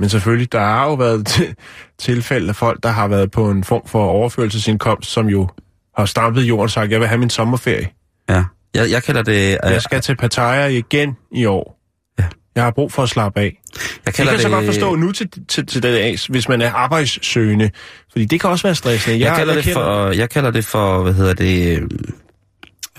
[0.00, 1.54] men selvfølgelig, der har jo været til,
[1.98, 5.48] tilfælde af folk, der har været på en form for overførelsesindkomst, som jo
[5.96, 7.88] har stampet jorden og sagt, jeg vil have min sommerferie.
[8.28, 8.44] Ja.
[8.74, 9.58] Jeg, jeg kalder det...
[9.64, 11.77] Øh, Jeg skal til Pattaya igen i år.
[12.58, 13.44] Jeg har brug for at slappe af.
[13.44, 16.16] jeg Det kalder kan jeg så det, godt forstå nu til, til, til det af,
[16.28, 17.70] hvis man er arbejdssøgende.
[18.12, 19.20] Fordi det kan også være stressende.
[19.20, 21.78] Jeg, kalder det kender- for, jeg kalder det for, hvad hedder det,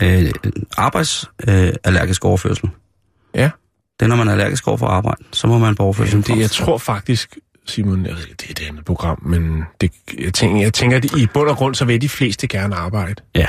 [0.01, 0.31] øh, øh,
[0.77, 2.69] arbejdsallergisk øh, allergisk overførsel.
[3.35, 3.49] Ja.
[3.99, 6.11] Det er, når man er allergisk over for arbejde, så må man på overførsel.
[6.11, 9.91] Jamen, det, jeg tror faktisk, Simon, jeg ved det er et andet program, men det,
[10.19, 13.15] jeg, tænker, jeg tænker, at i bund og grund, så vil de fleste gerne arbejde.
[13.35, 13.47] Ja.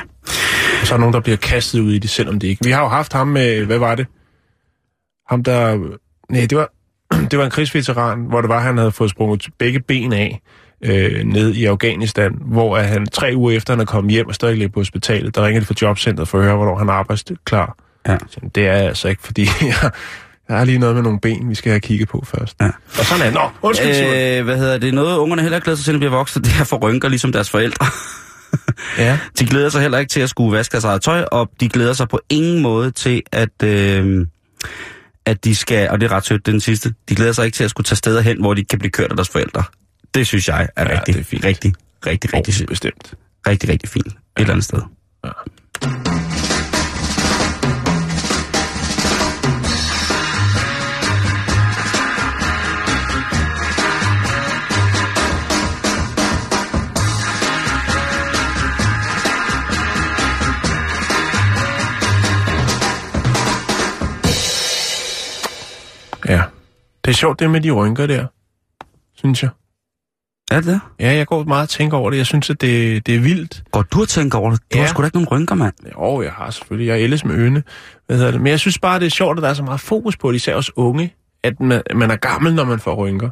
[0.80, 2.64] Og så er der nogen, der bliver kastet ud i det, selvom det ikke.
[2.64, 4.06] Vi har jo haft ham med, hvad var det?
[5.30, 5.78] Ham der,
[6.28, 6.70] nej, det var,
[7.30, 10.40] det var en krigsveteran, hvor det var, han havde fået sprunget begge ben af
[10.84, 14.34] øh, ned i Afghanistan, hvor at han tre uger efter, han er kommet hjem og
[14.34, 16.92] stadig ligger på hospitalet, der ringer de fra jobcentret for at høre, hvornår han er
[16.92, 17.76] arbejdsklar.
[18.08, 18.16] Ja.
[18.28, 19.90] Så det er altså ikke, fordi jeg,
[20.48, 22.56] jeg har lige noget med nogle ben, vi skal have kigget på først.
[22.60, 22.66] Ja.
[22.98, 23.34] Og sådan er det.
[23.34, 23.90] Nå, undskyld.
[23.90, 24.94] Øh, hvad hedder det?
[24.94, 27.08] Noget, ungerne heller ikke glæder sig til, at de bliver voksne, det er få rynker,
[27.08, 27.86] ligesom deres forældre.
[28.98, 29.18] Ja.
[29.38, 31.92] De glæder sig heller ikke til at skulle vaske deres eget tøj, og de glæder
[31.92, 34.26] sig på ingen måde til, at, øh,
[35.30, 37.64] at de skal, og det er ret sødt, den sidste, de glæder sig ikke til
[37.64, 39.62] at skulle tage steder hen, hvor de kan blive kørt af deres forældre.
[40.14, 41.44] Det synes jeg er Ja, rigtig, er fint.
[41.44, 41.74] rigtig,
[42.06, 43.14] rigtig, rigtig, Oh, rigtig, bestemt.
[43.46, 44.06] rigtig, rigtig fint.
[44.06, 44.78] Et eller andet sted.
[45.24, 45.30] Ja.
[67.10, 68.26] Det er sjovt, det med de rynker der,
[69.14, 69.50] synes jeg.
[70.50, 70.80] Er det det?
[71.00, 72.16] Ja, jeg går meget og tænker over det.
[72.16, 73.62] Jeg synes, at det, det er vildt.
[73.70, 74.60] Går du og tænker over det?
[74.60, 74.80] Du Ja.
[74.80, 75.74] har sgu da ikke nogen rynker, mand.
[75.98, 76.86] Jo, jeg har selvfølgelig.
[76.88, 77.62] Jeg er ellers med øne.
[78.06, 78.40] Hvad hedder det?
[78.40, 80.36] Men jeg synes bare, det er sjovt, at der er så meget fokus på det,
[80.36, 83.30] især os unge, at man, man er gammel, når man får rynker.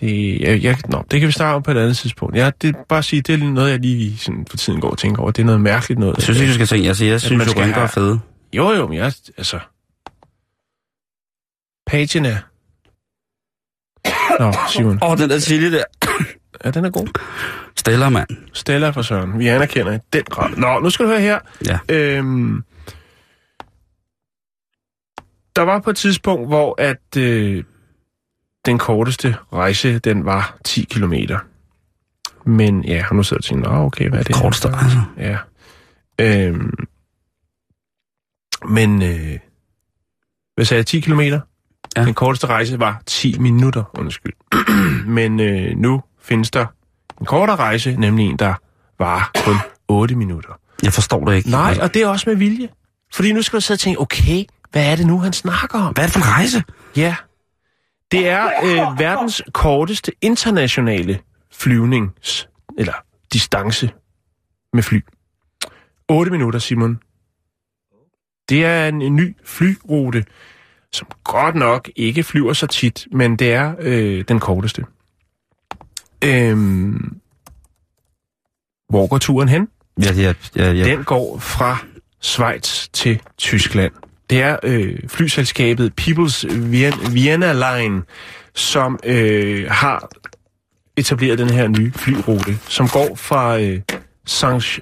[0.00, 2.36] Det, jeg, jeg, nå, det kan vi snakke om på et andet tidspunkt.
[2.36, 4.90] Ja, det er bare at sige, det er noget, jeg lige sådan, for tiden går
[4.90, 5.30] og tænker over.
[5.30, 6.16] Det er noget mærkeligt noget.
[6.16, 6.88] Jeg synes ikke, du skal tænke.
[6.88, 8.20] Altså, jeg synes, skal rynker er have- fede.
[8.52, 9.58] Jo, jo, men jeg, altså...
[11.86, 12.36] Pagen er...
[14.40, 14.98] Nå, Simon.
[15.02, 15.84] Åh, oh, den der chili der.
[16.64, 17.20] Ja, den er god.
[17.76, 18.28] Stella, mand.
[18.52, 19.38] Stella for Søren.
[19.38, 20.50] Vi anerkender i den grad.
[20.56, 21.38] Nå, nu skal du høre her.
[21.66, 21.78] Ja.
[21.88, 22.62] Øhm,
[25.56, 27.64] der var på et tidspunkt, hvor at øh,
[28.66, 31.38] den korteste rejse, den var 10 kilometer.
[32.44, 34.36] Men ja, nu sidder jeg og tænker, Nå, okay, hvad er det?
[34.36, 34.96] her?" Korteste rejse.
[35.18, 35.38] Ja.
[36.20, 36.74] Øhm,
[38.68, 39.38] men, øh,
[40.54, 41.40] hvad sagde jeg, 10 kilometer?
[41.96, 42.04] Ja.
[42.04, 44.32] Den korteste rejse var 10 minutter, undskyld.
[45.18, 46.66] men øh, nu findes der
[47.20, 48.54] en kortere rejse, nemlig en, der
[48.98, 49.56] var kun
[49.88, 50.50] 8 minutter.
[50.82, 51.50] Jeg forstår det ikke.
[51.50, 52.68] Nej, og det er også med vilje.
[53.14, 55.94] Fordi nu skal du sidde og tænke, okay, hvad er det nu, han snakker om?
[55.94, 56.62] Hvad er det for en rejse?
[56.96, 57.16] Ja,
[58.12, 61.20] det er øh, verdens korteste internationale
[61.52, 62.92] flyvnings, eller
[63.32, 63.90] distance
[64.72, 65.00] med fly.
[66.08, 66.98] 8 minutter, Simon.
[68.48, 70.24] Det er en, en ny flyrute,
[70.94, 74.84] som godt nok ikke flyver så tit, men det er øh, den korteste.
[76.24, 77.16] Øhm,
[78.88, 79.68] hvor går turen hen?
[80.02, 80.84] Ja, ja, ja, ja.
[80.84, 81.76] Den går fra
[82.20, 83.92] Schweiz til Tyskland.
[84.30, 88.02] Det er øh, flyselskabet People's Vien- Vienna Line,
[88.54, 90.08] som øh, har
[90.96, 93.80] etableret den her nye flyrute, som går fra øh,
[94.26, 94.80] Saint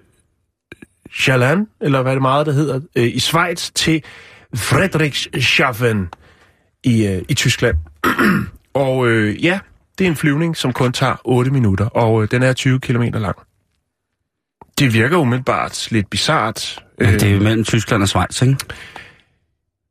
[1.28, 4.02] Jalan, eller hvad det meget, der hedder, øh, i Schweiz til
[4.54, 6.08] Friedrichshafen
[6.84, 7.76] i, øh, i Tyskland.
[8.74, 9.60] og øh, ja,
[9.98, 13.02] det er en flyvning, som kun tager 8 minutter, og øh, den er 20 km
[13.02, 13.36] lang.
[14.78, 16.84] Det virker umiddelbart lidt bizart.
[16.98, 18.56] Men det er jo mellem Tyskland og Schweiz, ikke?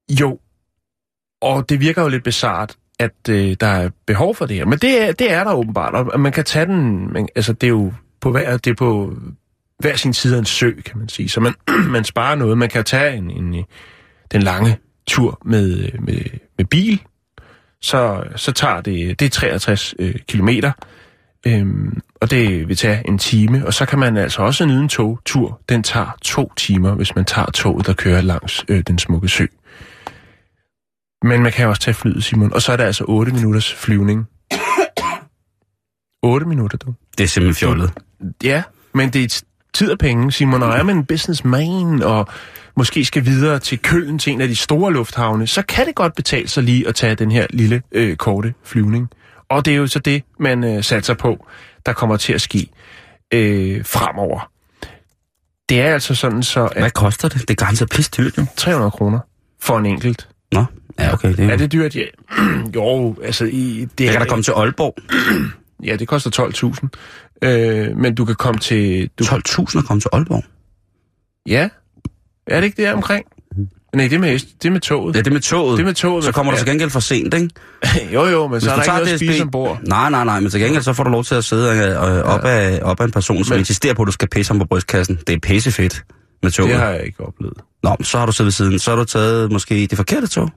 [0.10, 0.39] Jo,
[1.41, 4.65] og det virker jo lidt bizart, at øh, der er behov for det her.
[4.65, 7.13] Men det er, det er der åbenbart, og man kan tage den...
[7.13, 9.13] Man, altså, det er jo på hver, det er på
[9.80, 11.30] hver sin side af en sø, kan man sige.
[11.30, 11.54] Så man,
[11.95, 12.58] man sparer noget.
[12.58, 13.65] Man kan tage en, en,
[14.32, 16.24] den lange tur med, med,
[16.58, 17.02] med bil,
[17.82, 20.72] så, så tager det, det er 63 øh, kilometer,
[21.46, 24.89] øhm, og det vil tage en time, og så kan man altså også nyde en
[24.89, 25.62] togtur.
[25.70, 29.46] Den tager to timer, hvis man tager toget, der kører langs øh, den smukke sø.
[31.24, 34.28] Men man kan også tage flyet, Simon, og så er der altså 8 minutters flyvning.
[36.24, 36.94] 8 minutter, du.
[37.17, 37.91] Det er simpelthen fjollet.
[38.44, 38.63] Ja,
[38.94, 42.28] men det er tid og penge, Simon, og er man en businessman, og
[42.78, 46.16] måske skal videre til Køln, til en af de store lufthavne, så kan det godt
[46.16, 49.10] betale sig lige at tage den her lille, øh, korte flyvning.
[49.50, 51.48] Og det er jo så det, man øh, satser på,
[51.86, 52.68] der kommer til at ske
[53.34, 54.52] øh, fremover.
[55.70, 57.42] Det er altså sådan så, at Hvad koster det?
[57.42, 58.46] Det er grænser pis dyrt, jo.
[58.58, 59.20] 300 kroner
[59.62, 60.28] for en enkelt.
[60.52, 60.66] Nå,
[61.00, 61.36] ja, okay.
[61.36, 61.96] Det er, Er det dyrt?
[61.96, 62.06] Ja.
[62.76, 63.46] jo, altså...
[63.46, 64.96] I, det er, kan da komme til Aalborg.
[65.84, 66.52] Ja, det koster
[67.42, 67.48] 12.000.
[67.50, 69.10] Øh, men du kan komme til...
[69.20, 70.44] Du, 12.000 at komme til Aalborg.
[71.48, 71.70] ja.
[72.52, 73.26] Er det ikke det omkring?
[73.96, 75.16] Nej, det er med, det er med toget.
[75.16, 75.78] Det er med toget.
[75.78, 76.24] Det er med toget.
[76.24, 76.64] Så kommer du ja.
[76.64, 77.50] til gengæld for sent, ikke?
[78.14, 79.80] jo, jo, men så er der ikke noget at DSB spise ombord.
[79.88, 82.44] Nej, nej, nej, men til gengæld så får du lov til at sidde øh, op,
[82.46, 84.66] af, op af en person, som Men- insisterer på, at du skal pisse ham på
[84.66, 85.20] brystkassen.
[85.28, 86.04] Det er pissefedt
[86.44, 86.70] med toget.
[86.72, 87.58] Det har jeg ikke oplevet.
[87.84, 88.80] Nå, så har du siddet ved siden.
[88.80, 90.50] Så har du taget måske det forkerte tog.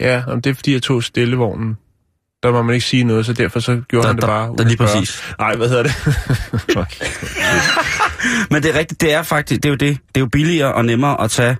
[0.00, 1.74] Ja, om det er fordi, jeg tog stillevognen.
[2.42, 4.42] Der må man ikke sige noget, så derfor så gjorde Der- han det der- bare.
[4.46, 5.22] der uden lige at præcis.
[5.38, 5.92] Nej, hvad hedder det?
[6.76, 7.06] okay.
[8.50, 9.98] Men det er rigtigt, det er faktisk, det er jo det.
[10.08, 11.56] Det er jo billigere og nemmere at tage,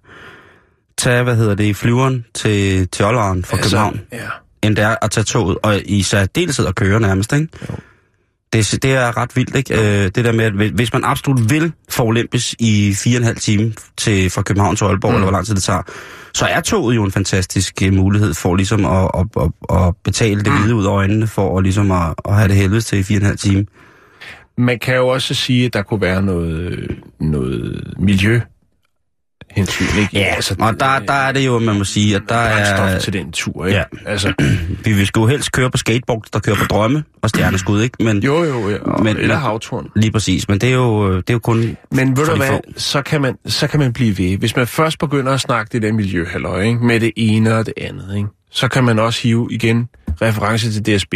[0.99, 4.19] tage hvad hedder det, flyveren til, til Olleren fra København, ja.
[4.63, 7.49] end det er at tage toget, og i særdeleshed at køre nærmest, ikke?
[7.71, 7.75] Jo.
[8.53, 9.75] Det, er- det er ret vildt, ikke?
[10.05, 13.37] Øh, det der med, at hvis- man absolut vil forulempes i fire og en halv
[13.37, 15.15] time til, fra København til Aalborg, mm.
[15.15, 15.83] eller hvor lang tid det tager,
[16.35, 19.27] så er toget jo en fantastisk uh, mulighed for ligesom at, at,
[19.71, 22.57] at, at betale det hvide ud af øjnene, for at, ligesom at, at have det
[22.57, 23.67] helvedes til i fire og en halv time.
[24.59, 26.91] Man kan jo også sige, at der kunne være noget,
[27.21, 28.41] noget miljø
[29.51, 30.11] hensyn, ikke?
[30.13, 32.99] Ja, altså, og der, der er det jo, man må sige, at der er...
[32.99, 33.79] til den tur, ikke?
[33.79, 33.85] Ja.
[34.07, 34.33] Altså,
[34.85, 38.05] Vi vil jo helst køre på skateboard, der kører på drømme og stjerneskud, ikke?
[38.05, 38.79] Men, jo, jo, ja.
[38.79, 39.89] Og, Men- eller havtorn.
[39.97, 41.77] Lige præcis, men det er jo, det er jo kun...
[41.91, 42.63] Men ved du hvad, få.
[42.77, 44.39] så kan, man, så kan man blive ved.
[44.39, 46.85] Hvis man først begynder at snakke det der miljøhalløj, ikke?
[46.85, 48.29] med det ene og det andet, ikke?
[48.51, 49.89] så kan man også hive igen
[50.23, 51.15] reference til DSB,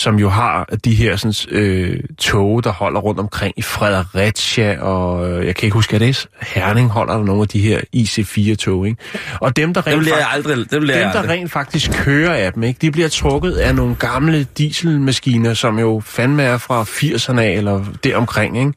[0.00, 5.30] som jo har de her sådan, øh, tog, der holder rundt omkring i Fredericia, og
[5.30, 7.80] øh, jeg kan ikke huske, at det er Herning holder der nogle af de her
[7.96, 8.86] IC4-tog.
[8.86, 8.98] Ikke?
[9.40, 10.70] Og dem, der rent jeg fakt- aldrig...
[10.70, 11.30] Dem, jeg der aldrig.
[11.30, 12.78] rent faktisk kører af dem, ikke?
[12.82, 17.84] de bliver trukket af nogle gamle dieselmaskiner, som jo fandme er fra 80'erne af, eller
[18.04, 18.72] deromkring, ikke?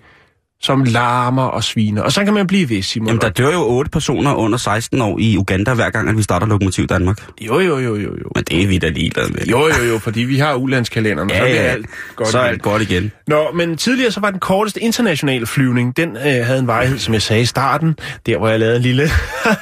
[0.64, 2.02] Som larmer og sviner.
[2.02, 3.08] Og så kan man blive ved, Simon.
[3.08, 6.24] Jamen, der dør jo otte personer under 16 år i Uganda, hver gang, at vi
[6.24, 7.18] starter Lokomotiv Danmark.
[7.42, 8.30] Jo, jo, jo, jo, jo.
[8.36, 9.42] Men det er vi da ligeglade med.
[9.46, 11.56] Jo, jo, jo, fordi vi har ulandskalenderen, ja, så er ja.
[11.56, 12.30] alt godt.
[12.30, 13.12] så er alt godt igen.
[13.28, 17.14] Nå, men tidligere så var den korteste internationale flyvning, den øh, havde en varighed, som
[17.14, 17.96] jeg sagde i starten,
[18.26, 19.10] der hvor jeg lavede en lille,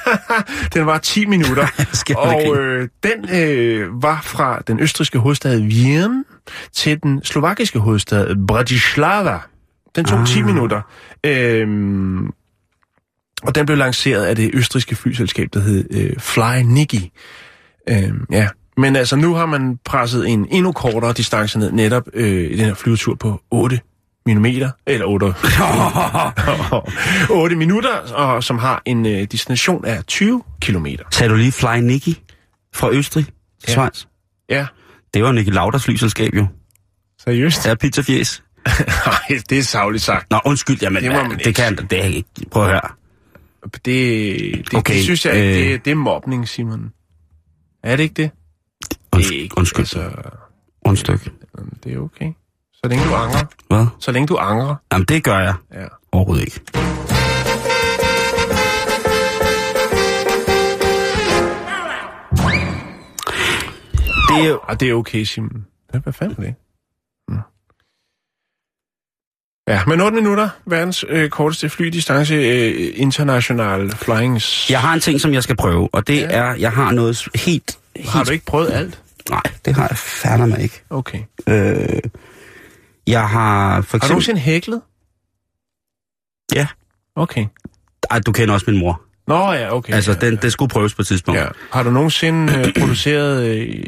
[0.74, 1.66] den var 10 minutter.
[2.16, 6.24] Og øh, den øh, var fra den østriske hovedstad Wien
[6.72, 9.38] til den slovakiske hovedstad Bratislava.
[9.96, 10.26] Den tog ah.
[10.26, 10.80] 10 minutter.
[11.26, 12.26] Øhm,
[13.42, 17.10] og den blev lanceret af det østriske flyselskab, der hed øh, Fly Niki.
[17.88, 18.48] Øhm, ja.
[18.76, 22.64] Men altså, nu har man presset en endnu kortere distance ned, netop øh, i den
[22.64, 23.80] her flyvetur på 8
[24.26, 25.26] millimeter, eller 8,
[27.30, 31.04] 8 minutter, og som har en øh, destination af 20 kilometer.
[31.10, 32.14] Sagde du lige Fly Nicky
[32.74, 33.32] fra Østrig til
[33.68, 33.72] Ja.
[33.72, 34.04] Schweiz?
[34.48, 34.66] Ja,
[35.14, 36.46] Det var Nicky Lauders flyselskab jo.
[37.24, 37.66] seriøst?
[37.66, 38.42] Ja, pizzafjes.
[39.06, 40.30] Nej, det er savligt sagt.
[40.30, 42.28] Nå, undskyld, jamen, Det det, man det ikke kan det er ikke.
[42.50, 42.80] Prøv at høre.
[43.64, 45.72] Det, det, okay, det synes jeg ikke, øh.
[45.72, 46.92] det, det er mobning, Simon.
[47.82, 48.30] Er det ikke det?
[48.88, 49.80] det Undskyld, er ikke, undskyld.
[49.80, 50.12] Altså,
[50.84, 51.18] Undskyld.
[51.84, 52.32] det er okay.
[52.72, 53.44] Så længe du angrer.
[53.68, 53.86] Hvad?
[54.00, 54.74] Så længe du angrer.
[54.92, 55.86] Jamen, det gør jeg Ja.
[56.12, 56.60] overhovedet ikke.
[64.28, 64.60] Det er jo...
[64.68, 65.66] Ah, det er okay, Simon.
[66.02, 66.54] Hvad fanden er det?
[67.28, 67.36] Nå.
[69.68, 70.48] Ja, men 8 minutter.
[70.66, 74.70] Verdens øh, korteste flydistance øh, international flyings.
[74.70, 76.26] Jeg har en ting, som jeg skal prøve, og det Ja.
[76.30, 77.78] er, jeg har noget helt...
[77.96, 79.00] helt Har du ikke prøvet alt?
[79.30, 80.82] Nej, det har jeg færdig mig ikke.
[80.90, 81.18] Okay.
[81.48, 81.98] Øh,
[83.06, 84.08] jeg har for Har du eksempel...
[84.10, 84.80] nogensinde hæklet?
[86.54, 86.66] Ja.
[87.16, 87.46] Okay.
[88.10, 89.02] ej, du kender også min mor.
[89.26, 89.92] Nå ja, okay.
[89.94, 91.40] Altså, ja, den, det skulle prøves på et tidspunkt.
[91.40, 91.46] ja.
[91.72, 93.82] Har du nogensinde øh, produceret, øh,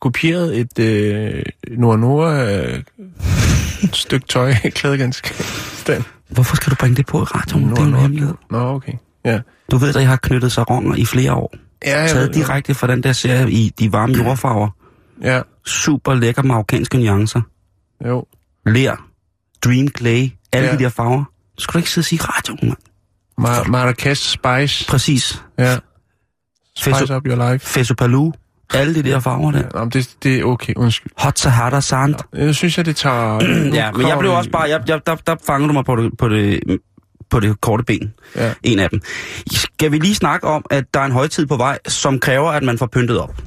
[0.00, 1.42] kopieret et øh,
[1.78, 2.82] Nord Nord øh,
[3.92, 6.04] stykke tøj, klædegenstand?
[6.28, 7.70] Hvorfor skal du bringe det på i radioen?
[7.70, 8.34] Det er jo en hemmelighed.
[8.50, 8.92] Nå, okay.
[9.24, 9.40] Ja.
[9.70, 11.54] Du ved, at jeg har knyttet saronger i flere år.
[11.84, 14.68] Ja, jeg Taget ved direkte fra den der serie i de varme jordfarver.
[15.22, 17.40] Ja, Super lækker marokkanske nuancer.
[18.06, 18.26] jo.
[18.66, 18.96] Ler,
[19.64, 20.76] dream clay, alle Ja.
[20.76, 21.24] de der farver.
[21.58, 22.76] Så skal du ikke sidde og sige radioen, mand.
[23.40, 24.86] Mar- Marrakesh Spice.
[24.88, 25.42] Præcis.
[25.58, 25.76] Ja.
[26.76, 27.66] Spice Feso- up your life.
[27.66, 28.32] Fesopalu.
[28.74, 29.62] Alle de der farver der.
[29.74, 31.12] Ja, det, det er okay, undskyld.
[31.16, 32.14] Hot Sahara Sand.
[32.34, 33.40] Jeg synes, at det tager...
[33.40, 34.62] nu Ja, men jeg blev også bare...
[34.62, 36.60] Jeg, jeg, der, der fangede du mig på det, på det,
[37.30, 38.12] på det korte ben.
[38.36, 38.52] Ja.
[38.62, 39.00] En af dem.
[39.50, 42.62] Skal vi lige snakke om, at der er en højtid på vej, som kræver, at
[42.62, 43.42] man får pyntet op?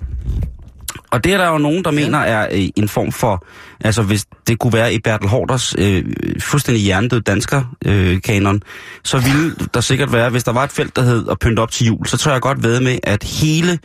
[1.11, 1.95] Og det er der jo nogen, der ja.
[1.95, 3.45] mener er øh, en form for...
[3.81, 6.05] Altså, hvis det kunne være i Bertel Hårders øh,
[6.39, 8.61] fuldstændig hjernedød dansker øh, kanon,
[9.03, 11.71] så ville der sikkert være, hvis der var et felt, der hed at pynte op
[11.71, 13.79] til jul, så tror jeg godt ved med, at hele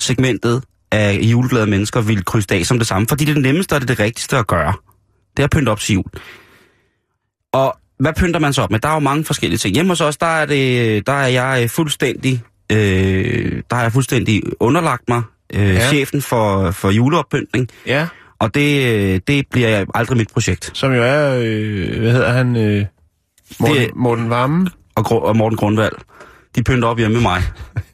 [0.00, 3.72] segmentet af juleglade mennesker ville krydse af som det samme, fordi det er det nemmeste
[3.72, 4.72] og det er det rigtigste at gøre.
[5.36, 6.04] Det er at pynte op til jul.
[7.52, 8.78] Og hvad pynter man så op med?
[8.78, 9.74] Der er jo mange forskellige ting.
[9.74, 13.92] Hjemme hos os, der er, det, der er jeg øh, fuldstændig, øh, der har jeg
[13.92, 15.22] fuldstændig underlagt mig
[15.54, 15.88] øh, Ja.
[15.88, 18.06] chefen for, for juleoppyntning, Ja,
[18.38, 20.70] og det, øh, det bliver aldrig mit projekt.
[20.74, 21.40] som jo er...
[21.44, 22.56] Øh, hvad hedder han?
[22.56, 22.84] Øh,
[23.60, 24.68] Morten, Det- Morten Vammen.
[24.94, 25.92] Og, og Morten Grundvald,
[26.56, 27.42] de pynter op hjemme med mig.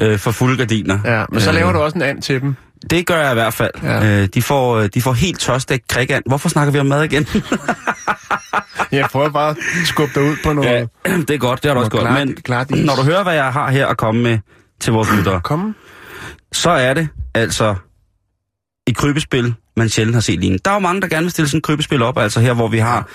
[0.00, 0.98] øh, for fulde gardiner.
[1.04, 2.54] Ja, men så Øh, laver du også en and til dem.
[2.90, 3.70] Det gør jeg i hvert fald.
[3.82, 4.20] Ja.
[4.22, 6.22] Øh, de, får, øh, de får helt tørstægt krikand.
[6.26, 7.26] Hvorfor snakker vi om mad igen?
[8.92, 10.88] Jeg prøver bare at skubbe dig ud på noget.
[11.06, 12.12] ja, det er godt, det er du også godt.
[12.12, 12.86] Men klart is.
[12.86, 14.38] når du hører, hvad jeg har her at komme med
[14.80, 15.74] til vores lyttere, Kom.
[16.52, 17.74] så er det altså
[18.86, 20.62] et krybespil, man sjældent har set lignende.
[20.64, 22.68] Der er jo mange, der gerne vil stille sådan et krybespil op, altså her, hvor
[22.68, 23.08] vi har...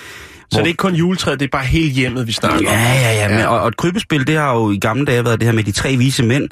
[0.51, 2.63] Så det er ikke kun juletræet, det er bare hele hjemmet, vi snakker om.
[2.65, 3.37] Ja, ja, ja.
[3.37, 5.63] Men, og, og et krybespil, det har jo i gamle dage været det her med
[5.63, 6.43] de tre vise mænd.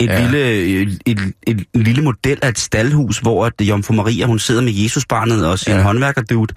[0.00, 0.12] Et, Ja.
[0.12, 0.22] ja.
[0.22, 4.62] lille, et, et, et, lille model af et staldhus, hvor at Jomfru Maria, hun sidder
[4.62, 5.78] med Jesusbarnet og sin Ja.
[5.78, 5.82] ja.
[5.84, 6.54] håndværkerdude.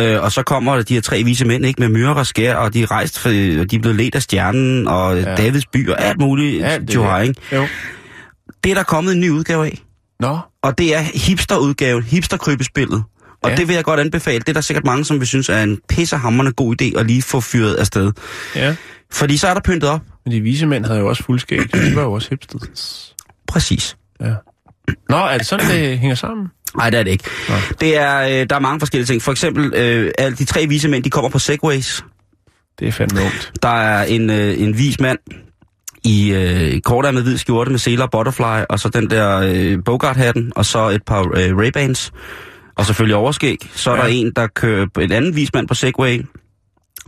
[0.00, 2.74] Øh, og så kommer de her tre vise mænd, ikke, med myrer og skær, og
[2.74, 5.30] de er rejst, for, og de er blevet ledt af stjernen, og Ja.
[5.30, 5.36] ja.
[5.36, 6.60] Davids by, og alt muligt.
[6.60, 7.34] Ja, Ja, det er- ikke?
[7.52, 7.66] Jo.
[8.64, 9.78] det er der kommet en ny udgave af.
[10.20, 13.04] Nå, Og det er hipsterudgaven, hipsterkrybespillet.
[13.44, 13.56] Og Ja.
[13.56, 14.38] det vil jeg godt anbefale.
[14.38, 17.22] Det er der sikkert mange, som vil synes er en pissehammerende god idé at lige
[17.22, 18.12] få fyret afsted.
[18.56, 18.76] ja.
[19.12, 20.00] Fordi så er der pyntet op.
[20.24, 21.58] Men de vise mænd havde jo også fuldskæg.
[21.74, 23.14] De var jo også hipsters.
[23.48, 23.96] Præcis.
[24.20, 24.34] Ja.
[25.08, 26.46] Nå, er det sådan, det hænger sammen?
[26.76, 27.24] Nej, det er det ikke.
[27.48, 27.54] Nå.
[27.80, 29.22] Det er, øh, der er mange forskellige ting.
[29.22, 32.04] For eksempel, øh, alle de tre vise mænd, de kommer på segways.
[32.78, 33.52] Det er fandme ungt.
[33.62, 35.18] Der er en, øh, en vis mand
[36.04, 40.52] i øh, kortærmet hvid skjorte med seler og butterfly, og så den der øh, Bogart-hatten,
[40.56, 42.10] og så et par øh, Ray-Bans,
[42.76, 43.58] og selvfølgelig overskæg.
[43.74, 44.02] Så er Ja.
[44.02, 46.22] der en, der kører en anden vis mand på segway,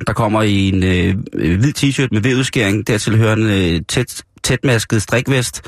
[0.06, 1.14] der kommer i en øh,
[1.58, 5.62] hvid t-shirt med vedudskæring, dertil hører en øh, tæt, tætmasket strikvest,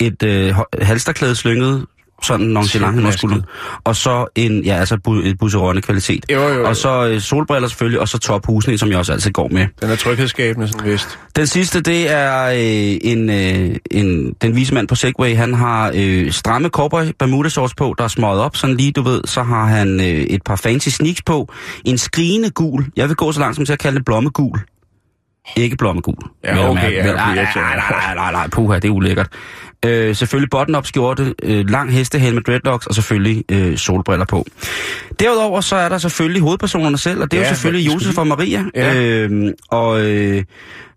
[0.00, 1.86] et øh, halsterklæde slynget,
[2.24, 3.42] sådan nonchalant skulderen,
[3.84, 6.24] og så en, ja, altså bu- et busserønne kvalitet.
[6.32, 6.68] Jo, jo, jo.
[6.68, 9.66] Og så øh, solbriller selvfølgelig, og så tophusning, som jeg også altid går med.
[9.82, 11.18] Den er tryghedsskabende, sådan vist.
[11.36, 15.36] Den sidste, det er øh, en, øh, en, den vise mand på Segway.
[15.36, 19.02] Han har øh, stramme cowboy bermuda shorts på, der er smøget op, sådan lige, du
[19.02, 19.20] ved.
[19.24, 21.52] Så har han øh, et par fancy sneaks på.
[21.84, 22.84] En skrigende gul.
[22.96, 24.58] Jeg vil gå så langt som til at kalde det blommegul.
[25.56, 26.14] Ikke blommegul.
[26.44, 29.28] Ja, okay, ja, nej, nej, nej, nej, nej, puha, det er ulækkert.
[29.86, 34.46] Øh, selvfølgelig button-up skjorte, øh, lang hestehæl med dreadlocks, og selvfølgelig øh, solbriller på.
[35.20, 38.26] Derudover så er der selvfølgelig hovedpersonerne selv, og det er Ja, jo selvfølgelig Josef og
[38.26, 38.64] Maria.
[38.74, 39.02] Ja.
[39.02, 40.44] Øhm, og øh,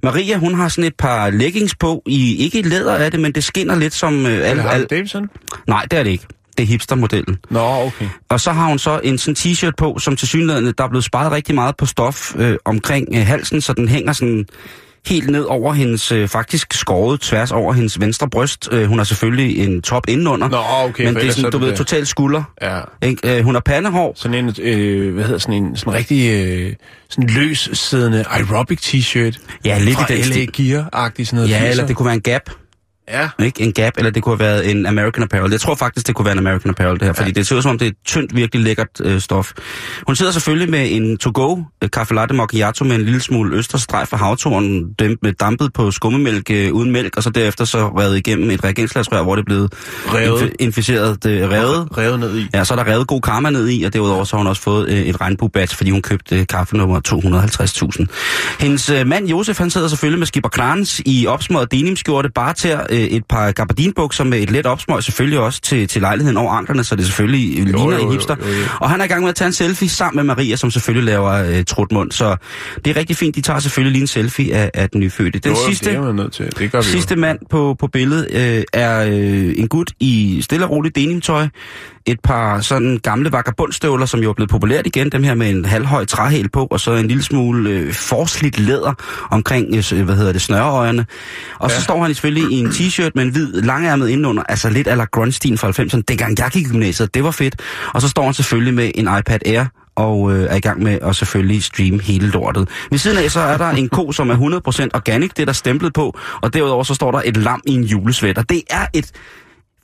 [0.04, 3.44] Maria, hun har sådan et par leggings på, i ikke læder af det, men det
[3.44, 4.26] skinner lidt som...
[4.26, 5.30] Øh, al, Eller Harley al, Davidson?
[5.68, 6.26] nej, det er det ikke.
[6.58, 7.38] Det er hipstermodellen.
[7.50, 8.08] Nå, okay.
[8.30, 11.04] Og så har hun så en sådan t-shirt på, som til synligheden, der er blevet
[11.04, 14.46] sparet rigtig meget på stof øh, omkring øh, halsen, så den hænger sådan
[15.06, 18.70] helt ned over hendes, øh, faktisk skåret tværs over hendes venstre bryst.
[18.72, 21.06] Øh, hun har selvfølgelig en top indenunder, Nå, okay.
[21.06, 22.44] men det er sådan, du ved, totalt skulder.
[22.62, 22.80] Ja.
[23.02, 23.38] Ikke?
[23.38, 26.74] Øh, hun har pandehår, Sådan en, øh, hvad hedder sådan en, sådan rigtig, øh,
[27.10, 29.60] sådan løs siddende aerobic t-shirt.
[29.66, 30.46] Ja, lidt i den LA.
[30.58, 31.50] Gear-agtig sådan noget.
[31.50, 31.70] ja, 80'er.
[31.70, 32.50] eller det kunne være en Gap.
[33.12, 33.30] Ja.
[33.46, 33.62] Ikke?
[33.64, 35.52] En Gap, eller det kunne have været en American Apparel.
[35.52, 37.34] Jeg tror faktisk, det kunne være en American Apparel, det her, fordi Ja.
[37.34, 39.52] det ser ud som om, det er et tyndt, virkelig lækkert øh, stof.
[40.08, 44.08] Hun sidder selvfølgelig med en to-go øh, kaffe latte macchiato med en lille smule østerstreg
[44.08, 48.18] fra havtorn, dem med dampet på skummemælk øh, uden mælk, og så derefter så revet
[48.18, 49.74] igennem et reagensglasrør, hvor det er blevet
[50.14, 50.42] Revet.
[50.42, 51.88] infi- inficeret, øh, revet.
[51.98, 52.48] Revet ned i.
[52.54, 54.62] Ja, så er der revet god karma ned i, og derudover så har hun også
[54.62, 58.06] fået øh, et regnbuebatch, fordi hun købte øh, kaffe nummer 250.000.
[58.60, 62.97] Hendes øh, mand Josef, han sidder selvfølgelig med skipper Clarence i opsmøget denimskjorte, barter, øh,
[63.04, 66.96] et par gabardinbukser med et let opsmøg, selvfølgelig også til, til lejligheden over anklerne, så
[66.96, 68.36] det selvfølgelig jo, ligner jo, en jo, hipster.
[68.42, 68.64] jo, jo.
[68.80, 71.06] Og han er i gang med at tage en selfie sammen med Maria, som selvfølgelig
[71.06, 72.12] laver øh, trutmund.
[72.12, 72.36] Så
[72.86, 75.40] det er rigtig fint, de tager selvfølgelig lige en selfie af, af den nyfødte.
[75.40, 76.46] Den Jo, jo, sidste, det er man nødt til.
[76.60, 77.22] Det gør vi sidste jo.
[77.22, 81.48] mand på, på billedet øh, er øh, en gut i stille og roligt denimtøj.
[82.06, 85.66] Et par sådan gamle vagabundstøvler, som jo er blevet populært igen, dem her med en
[85.66, 88.94] halvhøj træhæl på, og så en lille smule øh, forslidt læder
[89.32, 91.06] omkring, øh, hvad hedder det, snøreøjerne.
[91.60, 91.76] Og ja.
[91.76, 95.06] så står han selvfølgelig i en t-shirt med en hvid langærmet indenunder, altså lidt ala
[95.06, 97.56] grunge fra 90'erne, dengang jeg gik i gymnasiet, det var fedt.
[97.94, 99.66] Og så står han selvfølgelig med en iPad Air,
[99.96, 102.70] og øh, er i gang med at selvfølgelig streame hele lortet.
[102.92, 104.36] Ved siden af så er der en ko, som er
[104.88, 107.74] 100% organic, det er der stemplet på, og derudover så står der et lam i
[107.74, 108.42] en julesvætter.
[108.42, 109.12] Det er et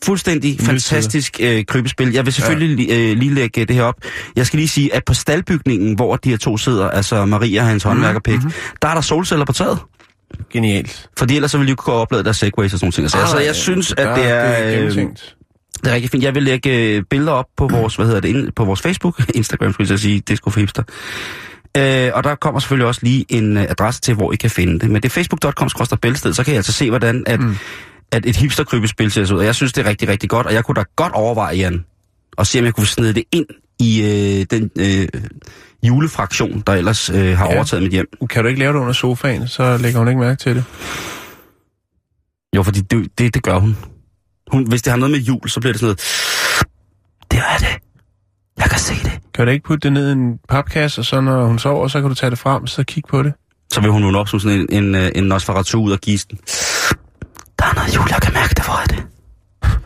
[0.04, 2.14] fuldstændig fantastisk øh, krybespil.
[2.14, 2.98] Jeg vil selvfølgelig ja.
[2.98, 3.96] øh, lige lægge det her op.
[4.36, 7.68] Jeg skal lige sige, at på staldbygningen, hvor de her to sidder, altså Maria og
[7.68, 8.52] hans håndværkerpik, mm-hmm.
[8.82, 9.80] der er der solceller på taget.
[10.50, 11.10] Genialt.
[11.18, 13.12] Fordi ellers så ville jo kunne oplade deres segways og sådan noget.
[13.12, 14.16] Så altså, jeg synes, at det er...
[14.16, 15.36] Det er øh, gennemtænkt.
[15.84, 16.24] det er rigtig fint.
[16.24, 19.74] Jeg vil lægge øh, billeder op på vores, hvad hedder det, på vores Facebook, Instagram,
[19.74, 20.84] skulle jeg sige, det skulle for hipster.
[21.78, 24.80] Øh, og der kommer selvfølgelig også lige en øh, adresse til, hvor I kan finde
[24.80, 24.90] det.
[24.90, 25.70] Men det er facebook.com
[26.02, 27.56] bælsted, så kan I altså se, hvordan at, mm.
[28.12, 29.40] at et hipsterkrybespil ser ud.
[29.40, 31.86] Og jeg synes, det er rigtig, rigtig godt, og jeg kunne da godt overveje, Jan,
[32.38, 33.46] og se, om jeg kunne snide det ind
[33.80, 35.08] i øh, den øh,
[35.84, 37.56] julefraktion, der ellers øh, har Ja.
[37.56, 38.06] overtaget mit hjem.
[38.30, 40.64] Kan du ikke lave det under sofaen, så lægger hun ikke mærke til det.
[42.56, 43.78] Jo, fordi det, det, det gør hun.
[44.52, 44.68] hun.
[44.70, 46.00] Hvis det har noget med jul, så bliver det sådan noget...
[47.32, 47.78] Det er det.
[48.58, 49.12] Jeg kan se det.
[49.34, 52.02] Kan du ikke putte det ned i en papkasse, og så når hun sover, så
[52.02, 53.34] kan du tage det frem, så kig på det?
[53.74, 56.38] Så vil hun vågne op som sådan en, en, øh, en Nosferatu ud af gisten.
[57.60, 59.04] Der er noget jul, jeg kan mærke det, hvor er det?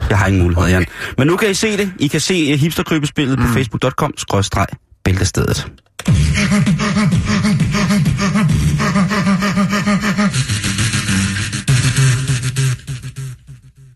[0.09, 0.85] Jeg har ingen mulighed, Jan.
[1.17, 1.93] Men nu kan I se det.
[1.99, 3.45] I kan se uh, hipsterkrybespillet mm.
[3.45, 4.65] på facebook.com, skrådstreg,
[5.07, 5.71] bæltestedet.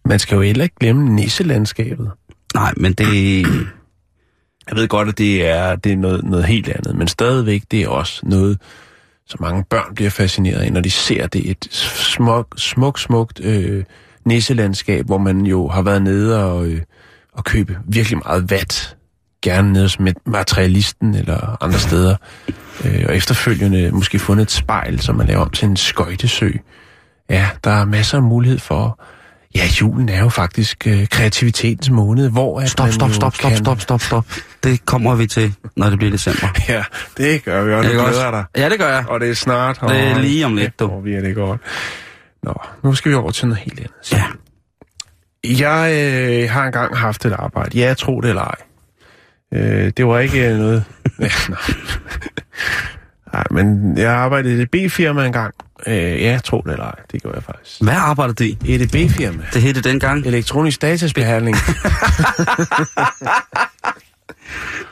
[0.05, 2.11] Man skal jo heller ikke glemme nisselandskabet.
[2.53, 3.41] Nej, men det...
[4.67, 7.81] Jeg ved godt, at det er, det er noget, noget helt andet, men stadigvæk, det
[7.81, 8.61] er også noget,
[9.27, 11.49] som mange børn bliver fascineret af, når de ser det.
[11.51, 13.83] Et smukt, smukt, smukt øh,
[14.25, 16.81] nisselandskab, hvor man jo har været nede og, øh,
[17.33, 18.97] og købe virkelig meget vat.
[19.41, 22.15] Gerne nede som materialisten eller andre steder.
[22.85, 26.51] Øh, og efterfølgende måske fundet et spejl, som man laver om til en skøjtesø.
[27.29, 29.01] Ja, der er masser af mulighed for...
[29.55, 32.59] Ja, julen er jo faktisk øh, kreativitetens måned, hvor...
[32.59, 34.25] At Stop, stop, stop, stop, kan- stop, stop, stop.
[34.63, 36.47] Det kommer vi til, når det bliver december.
[36.69, 36.83] Ja,
[37.17, 37.91] det gør vi, og også?
[37.91, 38.45] glæder dig.
[38.57, 39.05] Ja, det gør jeg.
[39.07, 39.81] Og det er snart.
[39.81, 40.87] Det er lige om lidt, du.
[40.87, 41.61] Hvor vi er det godt.
[42.43, 44.11] Nå, nu skal vi over til noget helt andet.
[44.11, 44.23] Ja.
[45.43, 45.91] Jeg
[46.43, 47.77] øh, har engang haft et arbejde.
[47.77, 48.55] Ja, tro det eller ej.
[49.53, 50.83] Øh, det var ikke øh, noget...
[53.33, 53.43] Nej.
[53.51, 55.53] men jeg arbejdede i et B-firma engang.
[55.87, 56.95] Øh, ja, tro det eller ej.
[57.11, 57.81] Det gjorde jeg faktisk.
[57.81, 58.57] Hvad arbejder du i?
[58.65, 59.43] Et B-firma.
[59.53, 60.25] Det hed det dengang.
[60.25, 61.57] Elektronisk datasbehandling.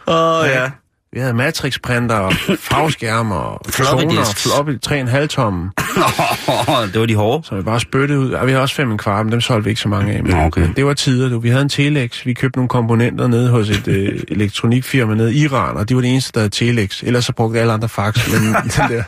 [0.07, 0.71] Åh, oh, ja.
[1.13, 2.33] Vi havde matrixprinter og
[2.69, 4.43] farveskærme og Floppy disks.
[4.43, 5.71] floppy 3,5 tomme.
[6.93, 7.47] det var de hårde.
[7.47, 8.31] som vi bare spyttede ud.
[8.31, 10.23] Og vi havde også fem en kvart, men dem solgte vi ikke så mange af.
[10.23, 10.69] Men, okay.
[10.75, 11.39] det var tider, du.
[11.39, 12.25] Vi havde en Telex.
[12.25, 16.01] Vi købte nogle komponenter nede hos et øh, elektronikfirma nede i Iran, og de var
[16.01, 17.03] det eneste, der havde Telex.
[17.03, 19.03] Ellers så brugte alle andre fax, men den der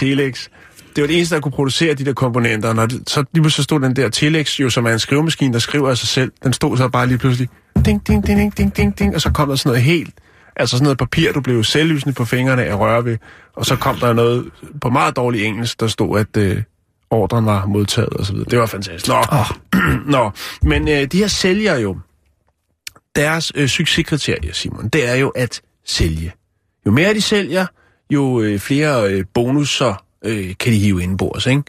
[0.00, 0.48] Telex.
[0.96, 2.72] Det var det eneste, der kunne producere de der komponenter.
[2.72, 5.58] Når det, så lige pludselig stod den der Telex, jo, som er en skrivemaskine, der
[5.58, 6.32] skriver af sig selv.
[6.44, 7.48] Den stod så bare lige pludselig,
[7.84, 10.14] ding, ding, ding, ding, ding, ding, ding, og så kom der sådan noget helt,
[10.58, 13.18] altså sådan noget papir, du blev selvlysende på fingrene af røre ved.
[13.56, 14.50] Og så kom der noget
[14.80, 16.62] på meget dårlig engelsk, der stod, at øh,
[17.10, 18.50] ordren var modtaget og så videre.
[18.50, 19.08] Det var fantastisk.
[19.08, 19.46] Nå, oh.
[20.14, 20.30] Nå.
[20.62, 21.98] men øh, de her sælger jo,
[23.16, 26.32] deres øh, succeskriterie, Simon, det er jo at sælge.
[26.86, 27.66] Jo mere de sælger,
[28.10, 31.62] jo øh, flere øh, bonusser øh, kan de hive indenbords, ikke?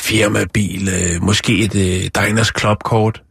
[0.00, 3.22] Firmabil, øh, måske et øh, Diners Club-kort,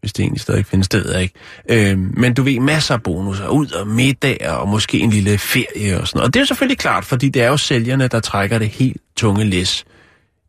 [0.00, 1.34] hvis det egentlig stadig findes, det ved jeg ikke.
[1.70, 6.00] Øh, men du ved, masser af bonusser, ud og middag og måske en lille ferie
[6.00, 6.26] og sådan noget.
[6.26, 8.96] Og det er jo selvfølgelig klart, fordi det er jo sælgerne, der trækker det helt
[9.16, 9.84] tunge læs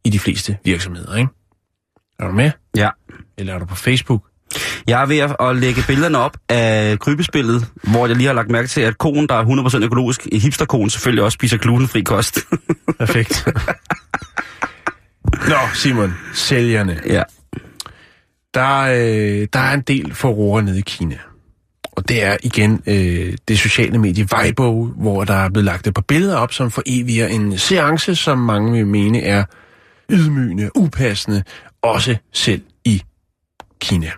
[0.04, 1.30] i de fleste virksomheder, ikke?
[2.20, 2.52] Er du med?
[2.76, 2.90] Ja.
[3.38, 4.22] Eller er du på Facebook?
[4.88, 8.68] Jeg er ved at, lægge billederne op af krybespillet, hvor jeg lige har lagt mærke
[8.68, 12.40] til, at konen, der er 100% økologisk, hipsterkonen selvfølgelig også spiser glutenfri kost.
[13.00, 13.48] Perfekt.
[15.50, 17.00] Nå, Simon, sælgerne.
[17.06, 17.24] ja.
[18.54, 21.18] Der, øh, der er en del forroer nede i Kina.
[21.84, 25.94] Og det er igen øh, det sociale medie Weibo, hvor der er blevet lagt et
[25.94, 29.44] par billeder op, som foreviger en seance, som mange vil mene er
[30.10, 31.44] ydmygende, upassende,
[31.82, 33.02] også selv i
[33.80, 34.12] Kina.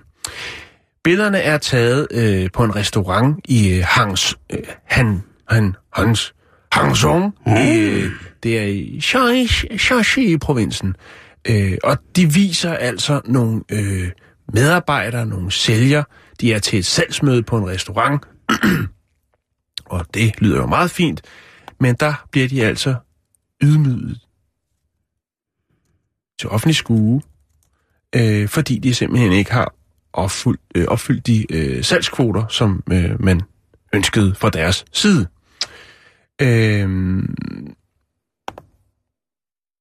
[1.04, 6.34] Billederne er taget øh, på en restaurant i øh, Hangs, øh, Han, Han, Hans,
[6.72, 7.32] Hangzhou.
[7.46, 7.54] Mm.
[7.54, 8.12] Øh,
[8.44, 10.96] det er i Shaanxi- Shaanxi-provinsen.
[11.50, 14.12] Øh, og de viser altså nogle øh,
[14.54, 16.04] medarbejdere, nogle sælgere.
[16.42, 18.22] De er til et salgsmøde på en restaurant.
[19.86, 21.22] og det lyder jo meget fint.
[21.80, 22.96] Men der bliver de altså
[23.64, 24.20] ydmyget
[26.40, 27.22] til offentlig skue,
[28.16, 29.74] øh, fordi de simpelthen ikke har
[30.14, 33.42] opfyldt, øh, opfyldt de øh, salgskvoter, som øh, man
[33.94, 35.28] ønskede fra deres side.
[36.42, 36.88] Øh,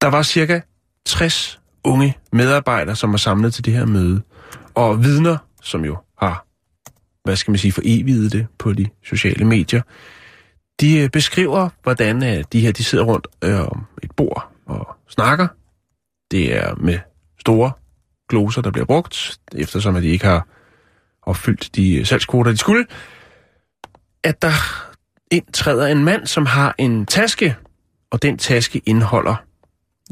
[0.00, 0.60] der var cirka
[1.06, 4.22] 60 unge medarbejdere, som var samlet til det her møde,
[4.74, 6.46] og vidner, som jo har,
[7.24, 9.82] hvad skal man sige, for evigt det på de sociale medier,
[10.80, 14.96] de øh, beskriver, hvordan øh, de her de sidder rundt øh, om et bord og
[15.08, 15.48] snakker.
[16.30, 16.98] Det er med
[17.40, 17.72] store
[18.28, 20.48] gloser, der bliver brugt, eftersom at de ikke har
[21.22, 22.86] opfyldt de øh, salgskvoter, de skulle.
[24.24, 24.52] At der
[25.30, 27.56] indtræder en mand, som har en taske,
[28.10, 29.36] og den taske indeholder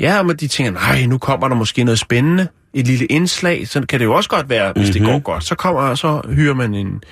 [0.01, 3.87] Ja, men de tænker, nej, nu kommer der måske noget spændende, et lille indslag, så
[3.89, 5.07] kan det jo også godt være, hvis mm-hmm.
[5.07, 5.45] det går godt.
[5.45, 7.03] Så kommer så hyrer man en,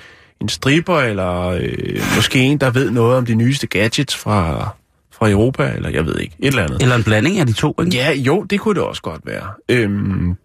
[0.41, 4.69] en striber, eller øh, måske en, der ved noget om de nyeste gadgets fra,
[5.11, 6.81] fra Europa, eller jeg ved ikke, et eller andet.
[6.81, 7.97] Eller en blanding af de to, ikke?
[7.97, 9.47] Ja, jo, det kunne det også godt være.
[9.69, 10.35] Øhm,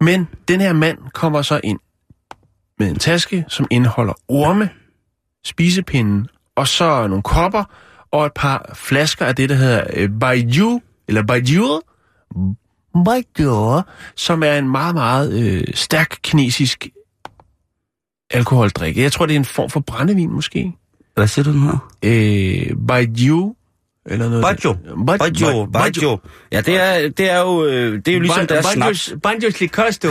[0.00, 1.78] men den her mand kommer så ind
[2.78, 4.70] med en taske, som indeholder orme,
[5.44, 7.64] spisepinden, og så nogle kopper,
[8.10, 11.80] og et par flasker af det, der hedder øh, Baijiu eller Baijiu,
[13.04, 13.82] Baijiu,
[14.16, 16.88] som er en meget, meget øh, stærk kinesisk
[18.30, 18.96] alkoholdrik.
[18.96, 20.72] Jeg tror, det er en form for brændevin, måske.
[21.14, 21.92] Hvad siger du, den her?
[22.02, 23.54] Øh, Baijiu,
[24.10, 24.42] eller noget.
[24.42, 24.76] Baijiu.
[25.06, 25.66] Baijiu.
[25.66, 26.18] Baijiu.
[26.52, 29.14] Ja, det er, det er jo, øh, det er jo ligesom deres snaps.
[29.22, 30.08] Banjos Licosto.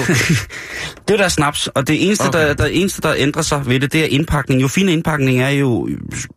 [1.08, 2.40] det er deres snaps, og det eneste, okay.
[2.40, 4.62] der, der, eneste, der ændrer sig ved det, det er indpakning.
[4.62, 5.90] Jo fin indpakning er jo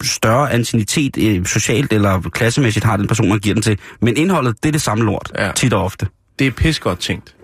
[0.03, 3.79] større antinitet øh, socialt eller klassemæssigt har den person, man giver den til.
[4.01, 5.53] Men indholdet, det er det samme lort, ja.
[5.57, 6.07] tit og ofte.
[6.39, 7.35] Det er pis godt tænkt.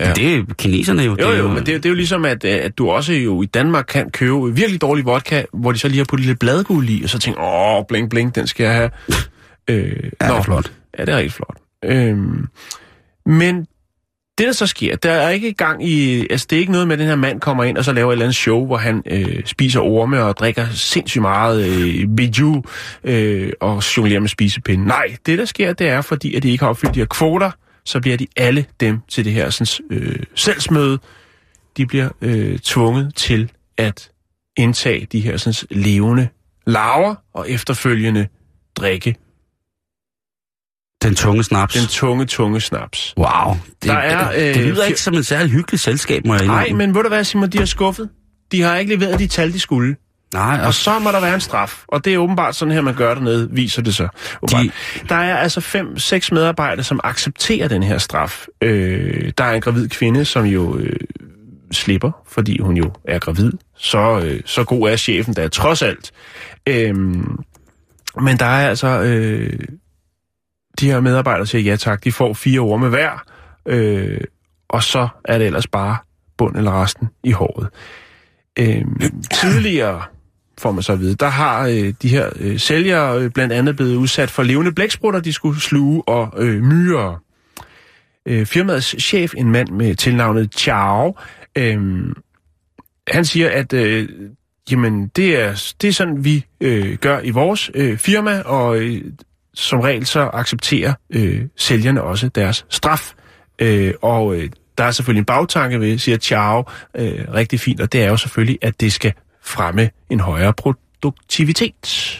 [0.00, 0.12] Ja.
[0.12, 1.10] Det er kineserne jo.
[1.10, 3.12] Jo, det er jo, men det, er, det er jo ligesom, at, at du også
[3.12, 6.38] jo i Danmark kan købe virkelig dårlig vodka, hvor de så lige har puttet lidt
[6.38, 8.90] bladguld i, og så tænker, åh, bling, bling, den skal jeg have.
[9.68, 10.72] Øh, ja, det er flot.
[10.98, 11.56] Ja, det er rigtig flot.
[11.84, 12.18] Øh,
[13.26, 13.66] men
[14.38, 16.20] det, der så sker, der er ikke gang i...
[16.30, 18.08] Altså, det er ikke noget med, at den her mand kommer ind og så laver
[18.08, 22.62] et eller andet show, hvor han øh, spiser orme og drikker sindssygt meget øh, biju
[23.04, 24.86] øh, og jonglerer med spisepinde.
[24.86, 27.50] Nej, det, der sker, det er, fordi at de ikke har opfyldt de her kvoter,
[27.84, 30.98] så bliver de alle dem til det her sådan, øh, selvsmøde.
[31.76, 34.10] De bliver øh, tvunget til at
[34.56, 36.28] indtage de her sådan, levende
[36.66, 38.28] laver og efterfølgende
[38.76, 39.14] drikke
[41.02, 41.74] den tunge snaps.
[41.74, 43.14] Den tunge, tunge snaps.
[43.16, 43.56] Wow.
[43.82, 46.72] Det, der er, øh, det lyder ikke som et særligt hyggeligt selskab, må jeg Nej,
[46.72, 48.08] men ved du hvad, Simon, de har skuffet.
[48.52, 49.96] De har ikke leveret de tal, de skulle.
[50.34, 51.84] Nej, og, og så må der være en straf.
[51.88, 54.08] Og det er åbenbart sådan her, man gør dernede, viser det så.
[54.50, 54.70] De...
[55.08, 58.46] Der er altså fem, seks medarbejdere, som accepterer den her straf.
[58.62, 60.96] Øh, der er en gravid kvinde, som jo øh,
[61.72, 63.52] slipper, fordi hun jo er gravid.
[63.76, 66.12] Så, øh, så god er chefen der trods alt.
[66.66, 66.94] Øh,
[68.20, 69.58] men der er altså øh,
[70.80, 73.24] de her medarbejdere siger ja tak, de får fire ord med hver,
[73.66, 74.20] øh,
[74.68, 75.96] og så er det ellers bare
[76.36, 77.68] bund eller resten i håret.
[78.58, 78.84] Øh,
[79.32, 80.02] tidligere,
[80.58, 83.76] får man så at vide, der har øh, de her øh, sælgere øh, blandt andet
[83.76, 87.22] blevet udsat for levende blæksprutter, de skulle sluge, og øh, myrer.
[88.26, 91.16] Øh, firmaets chef, en mand med tilnavnet Chao,
[91.58, 91.80] øh,
[93.08, 94.08] han siger, at øh,
[94.70, 99.02] jamen, det er, det er sådan, vi øh, gør i vores øh, firma, og øh,
[99.54, 103.12] som regel så accepterer øh, sælgerne også deres straf.
[103.58, 106.64] Øh, og øh, der er selvfølgelig en bagtanke ved, siger Chao,
[106.96, 109.12] øh, rigtig fint, og det er jo selvfølgelig, at det skal
[109.44, 112.18] fremme en højere produktivitet.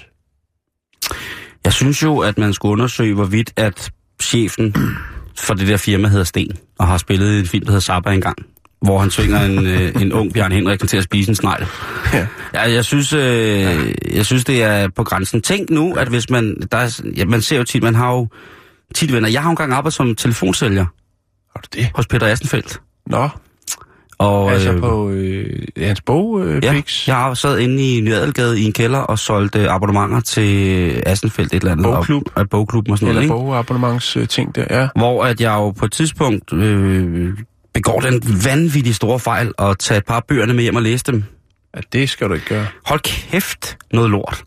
[1.65, 3.91] Jeg synes jo, at man skulle undersøge, hvorvidt at
[4.23, 4.75] chefen
[5.39, 8.11] for det der firma hedder Sten, og har spillet i en film, der hedder Zappa
[8.11, 8.52] engang
[8.83, 11.67] hvor han tvinger en, øh, en ung Bjørn Henriksen til at spise en snegl.
[12.13, 12.27] Ja.
[12.55, 15.43] ja jeg, synes, øh, jeg synes, det er på grænsen.
[15.43, 16.57] Tænk nu, at hvis man...
[16.73, 18.29] Der er, ja, man ser jo tit, man har jo
[18.95, 19.29] tit venner.
[19.29, 20.85] Jeg har jo engang arbejdet som telefonsælger.
[21.57, 21.91] Har du det?
[21.95, 22.81] Hos Peter Assenfeldt.
[23.07, 23.29] Nå.
[24.19, 28.61] Og, altså øh, på øh, hans bog, øh, Ja, jeg har sad inde i Nyadelgade
[28.61, 31.85] i en kælder og solgte abonnementer til Assenfeldt et eller andet.
[31.85, 32.23] Bogklub.
[32.27, 34.89] Og, og bogklub og sådan eller noget, Eller bogabonnements øh, ting der, ja.
[34.97, 37.35] Hvor at jeg jo på et tidspunkt øh,
[37.75, 41.25] begår den vanvittige store fejl at tage et par bøgerne med hjem og læse dem.
[41.77, 42.67] Ja, det skal du ikke gøre.
[42.87, 44.45] Hold kæft, noget lort.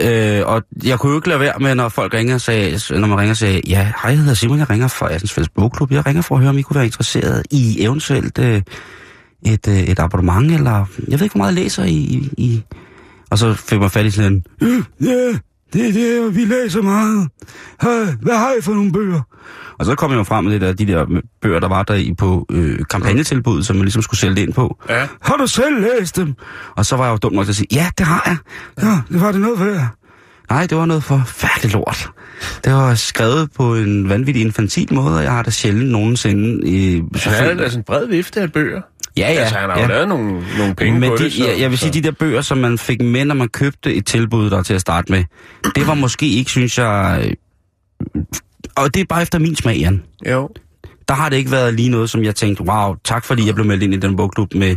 [0.00, 3.18] Øh, og jeg kunne jo ikke lade være med, når folk ringer, sagde, når man
[3.18, 5.92] ringer og sagde, ja, hej, jeg hedder Simon, jeg ringer fra Assens Fælles Bogklub.
[5.92, 8.62] Jeg ringer for at høre, om I kunne være interesseret i eventuelt øh,
[9.46, 12.28] et, øh, et abonnement, eller jeg ved ikke, hvor meget jeg læser i...
[12.38, 12.62] i
[13.30, 15.34] og så fik man fat i sådan en, øh, yeah,
[15.74, 17.28] det er det, vi læser meget.
[17.82, 19.20] Hey, hvad har I for nogle bøger?
[19.78, 21.06] Og så kom jeg jo frem med det der, de der
[21.42, 24.52] bøger, der var der i på øh, kampagnetilbud, som man ligesom skulle sælge det ind
[24.52, 24.78] på.
[24.88, 25.06] Ja.
[25.22, 26.34] Har du selv læst dem?
[26.76, 28.36] Og så var jeg jo dum nok til at sige, ja, det har jeg.
[28.82, 29.86] Ja, det var det noget værd.
[30.50, 32.10] Nej, det var noget forfærdeligt lort.
[32.64, 36.70] Det var skrevet på en vanvittig infantil måde, og jeg har da sjældent nogensinde...
[36.70, 38.80] Øh, Han havde altså en bred vifte af bøger.
[39.16, 39.40] Ja, ja.
[39.40, 39.88] Altså, han har jo ja.
[39.88, 41.32] lavet nogle, nogle penge Men på de, det.
[41.32, 42.00] Så, jeg, jeg vil sige, så.
[42.00, 44.80] de der bøger, som man fik med, når man købte et tilbud der til at
[44.80, 45.24] starte med,
[45.74, 47.24] det var måske ikke, synes jeg...
[47.24, 47.32] øh,
[48.76, 50.02] Og det er bare efter min smag, Jan.
[50.30, 50.48] Jo.
[51.08, 53.66] Der har det ikke været lige noget, som jeg tænkte, wow, tak fordi jeg blev
[53.66, 54.76] meldt ind i den bogklub med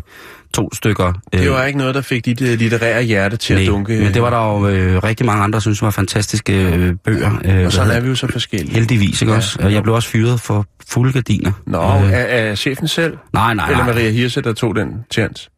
[0.54, 1.14] to stykker.
[1.34, 4.00] Det var ikke noget, der fik dit øh, litterære hjerte til nej, at dunke.
[4.00, 7.32] men det var der jo øh, rigtig mange andre, der synes var fantastiske øh, bøger.
[7.46, 8.74] Øh, Og hvad er vi jo så forskellige.
[8.74, 9.60] Heldigvis, ikke Ja, også?
[9.64, 11.52] Og Jeg blev også fyret for fulde gardiner.
[11.68, 13.18] Nå, Øh, er, er chefen selv?
[13.34, 13.94] nej, nej, Eller nej.
[13.94, 15.50] Maria Hirse, der tog den chance?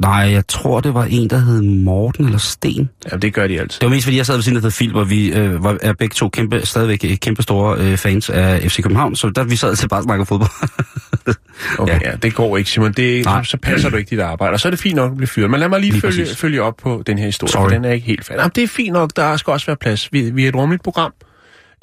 [0.00, 2.90] Nej, jeg tror, det var en, der hed Morten eller Sten.
[3.12, 3.80] Ja, det gør de altid.
[3.80, 5.78] Det var mest fordi, jeg sad ved siden af The Field, hvor vi øh, var,
[5.82, 9.44] er begge to kæmpe, stadigvæk øh, kæmpe store øh, fans af FC København, så der
[9.44, 10.50] vi sad til bare og snakkede fodbold.
[11.78, 12.10] Okay, Ja.
[12.10, 12.16] ja.
[12.16, 12.92] det går ikke, Simon.
[12.92, 13.42] Det, Nej.
[13.44, 14.52] så, så passer du ikke dit arbejde.
[14.52, 15.50] Og så er det fint nok at blive fyret.
[15.50, 16.36] Men lad mig lige, Lige følge, præcis.
[16.36, 17.62] følge op på den her historie, Sorry.
[17.62, 18.40] for den er ikke helt færdig.
[18.40, 19.10] Jamen, det er fint nok.
[19.16, 20.12] Der skal også være plads.
[20.12, 21.12] Vi, vi er et rummeligt program.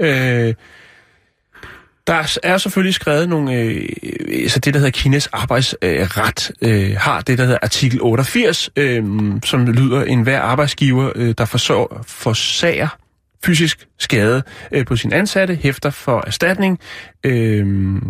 [0.02, 0.54] Øh,
[2.08, 7.22] der er selvfølgelig skrevet nogle, øh, øh så det der hedder Kinas arbejdsret, øh, har
[7.22, 9.04] det der hedder artikel 88, øh,
[9.46, 12.88] som lyder, en hver arbejdsgiver, øh, der forsår, forsager
[13.46, 16.80] fysisk skade øh, på sin ansatte, hæfter for erstatning.
[17.24, 18.02] Øh,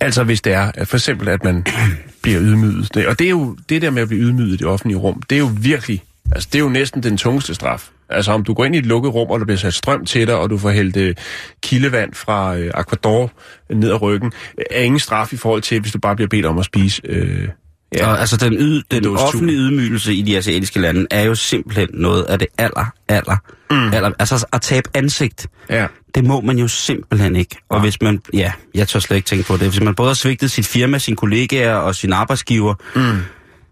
[0.00, 1.66] altså hvis det er, for eksempel, at man
[2.22, 3.06] bliver ydmyget.
[3.06, 5.36] Og det er jo det der med at blive ydmyget i det offentlige rum, det
[5.36, 7.90] er jo virkelig, altså det er jo næsten den tungeste straf.
[8.08, 10.26] Altså om du går ind i et lukket rum, og der bliver sat strøm til
[10.26, 11.14] dig, og du får hældt øh,
[11.62, 13.30] kildevand fra øh, Aquador
[13.70, 14.32] ned ad ryggen,
[14.70, 17.02] er ingen straf i forhold til, hvis du bare bliver bedt om at spise.
[17.04, 17.48] Øh,
[17.94, 18.06] Ja.
[18.06, 22.22] Og, altså, den, yd, den offentlige ydmygelse i de asiatiske lande er jo simpelthen noget
[22.22, 23.36] af det aller, aller,
[23.70, 23.92] mm.
[23.92, 24.10] aller...
[24.18, 25.86] Altså, at tabe ansigt, ja.
[26.14, 27.56] det må man jo simpelthen ikke.
[27.68, 28.20] Og hvis man...
[28.34, 29.68] Ja, jeg tør slet ikke tænke på det.
[29.68, 33.18] Hvis man både har svigtet sit firma, sine kollegaer og sin arbejdsgiver, mm.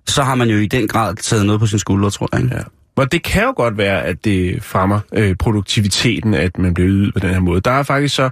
[0.07, 2.43] så har man jo i den grad taget noget på sin skulder, tror jeg.
[2.43, 2.57] Ikke?
[2.57, 2.62] Ja.
[2.97, 7.14] Og det kan jo godt være, at det fremmer øh, produktiviteten, at man bliver ydet
[7.14, 7.61] på den her måde.
[7.61, 8.30] Der er faktisk så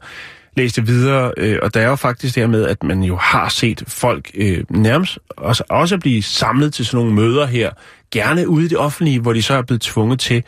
[0.57, 3.17] læst det videre, øh, og der er jo faktisk det her med, at man jo
[3.17, 7.71] har set folk øh, nærmest også, også blive samlet til sådan nogle møder her,
[8.11, 10.45] gerne ude i det offentlige, hvor de så er blevet tvunget til,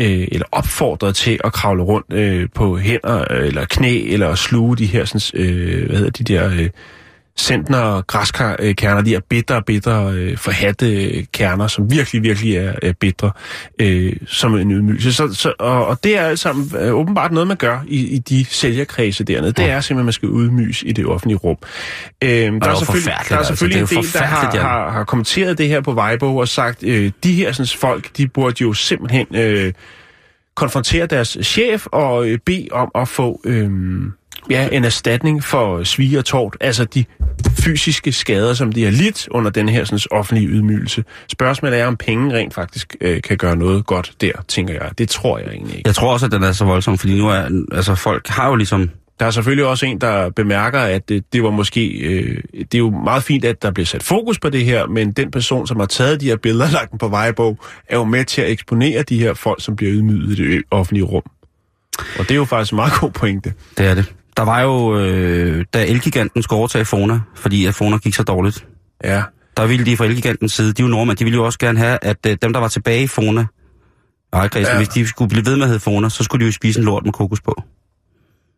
[0.00, 4.76] øh, eller opfordret til at kravle rundt øh, på hænder øh, eller knæ, eller sluge
[4.76, 6.50] de her, sådan, øh, hvad hedder de der...
[6.50, 6.70] Øh,
[7.38, 12.92] centner græskerner, de er bitre, bitre, øh, forhatte øh, kerner, som virkelig, virkelig er, er
[12.92, 13.30] bitre,
[13.78, 15.12] øh, som en ydmygelse.
[15.12, 18.18] Så, så, og, og det er alt sammen øh, åbenbart noget, man gør i, i
[18.18, 19.52] de sælgerkredse dernede.
[19.52, 21.56] Det er simpelthen, at man skal udmyges i det offentlige rum.
[22.24, 23.48] Øh, der, er selvfølgelig, der er altså.
[23.48, 26.48] selvfølgelig Det er en del, der har, har, har kommenteret det her på Weibo og
[26.48, 29.72] sagt, øh, de her sådan, folk, de burde jo simpelthen øh,
[30.56, 33.40] konfrontere deres chef og øh, bede om at få...
[33.44, 33.70] Øh,
[34.50, 37.04] Ja, en erstatning for svig og tort, altså de
[37.58, 41.04] fysiske skader, som de har lidt under den her sådan, offentlige ydmygelse.
[41.28, 44.90] Spørgsmålet er, om penge rent faktisk øh, kan gøre noget godt der, tænker jeg.
[44.98, 45.88] Det tror jeg egentlig ikke.
[45.88, 47.64] Jeg tror også, at den er så voldsom, fordi nu er...
[47.72, 48.90] Altså, folk har jo ligesom...
[49.20, 51.88] Der er selvfølgelig også en, der bemærker, at det, det var måske...
[51.88, 55.12] Øh, det er jo meget fint, at der bliver sat fokus på det her, men
[55.12, 58.04] den person, som har taget de her billeder og lagt dem på vejbog, er jo
[58.04, 61.22] med til at eksponere de her folk, som bliver ydmyget i det offentlige rum.
[62.18, 63.52] Og det er jo faktisk en meget god pointe.
[63.78, 64.12] Det er det.
[64.38, 68.66] Der var jo, øh, da Elgiganten skulle overtage Fona, fordi at Fona gik så dårligt,
[69.04, 69.22] Ja,
[69.56, 71.78] der ville de fra Elgigantens side, de er jo nordmænd, de ville jo også gerne
[71.78, 73.46] have, at øh, dem, der var tilbage i Fona,
[74.32, 74.76] nej, Christian, Ja.
[74.76, 76.84] hvis de skulle blive ved med at hedde Fona, så skulle de jo spise en
[76.86, 77.62] lort med kokos på.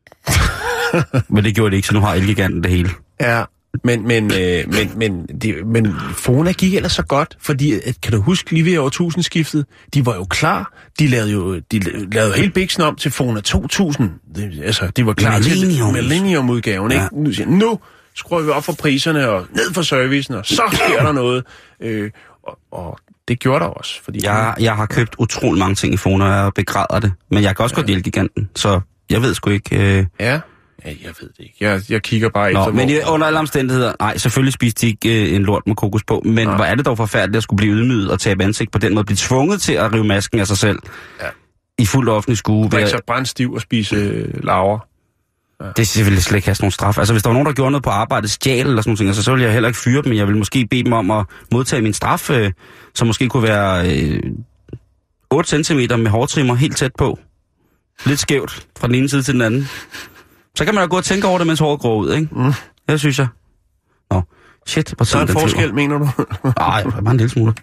[1.34, 2.90] Men det gjorde det ikke, så nu har Elgiganten det hele.
[3.20, 3.44] Ja,
[3.84, 8.12] men, men, øh, men, men, det, men Fona gik ellers så godt, fordi, at, kan
[8.12, 10.72] du huske, lige ved årtusindskiftet, de var jo klar.
[10.98, 11.78] De lavede jo de
[12.12, 14.10] lavede helt biksen om til Fona 2000.
[14.34, 15.94] Det, altså, de var klar Millennium.
[15.94, 17.02] til Millennium-udgaven, ikke?
[17.02, 17.08] Ja.
[17.12, 17.78] Nu, siger, nu
[18.14, 21.44] skruer vi op for priserne og ned for servicen, og så sker der noget.
[21.80, 22.10] Øh,
[22.42, 22.98] og, og
[23.28, 24.20] det gjorde der også, fordi...
[24.24, 27.12] Jeg, jeg har købt utrolig mange ting i Fona, og jeg begræder det.
[27.30, 27.80] Men jeg kan også ja.
[27.80, 29.98] godt lide Elgiganten, så jeg ved sgu ikke...
[29.98, 30.06] Øh...
[30.20, 30.40] Ja,
[30.84, 31.54] ja jeg ved det ikke.
[31.60, 32.72] Jeg, jeg kigger bare Nå, efter...
[32.72, 36.04] men hvor- under alle omstændigheder, nej, selvfølgelig spiste de ikke øh, en lort med kokos
[36.04, 36.56] på, men Nej.
[36.56, 39.04] hvor er det dog forfærdeligt at skulle blive ydmyget og tabe ansigt på den måde,
[39.04, 40.78] blive tvunget til at rive masken af sig selv
[41.20, 41.26] Ja.
[41.78, 42.72] i fuldt offentlig skue.
[42.72, 44.78] Ved, sig brændstiv og spise øh, laver.
[45.76, 46.98] det selvfølgelig slet ikke have sådan nogle straf.
[46.98, 49.22] Altså hvis der var nogen, der gjorde noget på arbejdet, stjal eller sådan noget, altså,
[49.22, 51.24] så ville jeg heller ikke fyre dem, men jeg ville måske bede dem om at
[51.52, 52.52] modtage min straf, øh,
[52.94, 54.22] som måske kunne være øh,
[55.30, 57.18] 8 cm med hårtrimmer helt tæt på.
[58.06, 59.68] Lidt skævt fra den ene side til den anden.
[60.60, 62.28] Så kan man da gå og tænke over det, mens håret går ud, ikke?
[62.32, 62.52] Mm.
[62.88, 63.26] Det synes jeg.
[64.10, 64.22] Nå,
[64.66, 66.04] shit, hvor Så er en forskel, mener du?
[66.58, 67.54] Nej, bare en lille smule.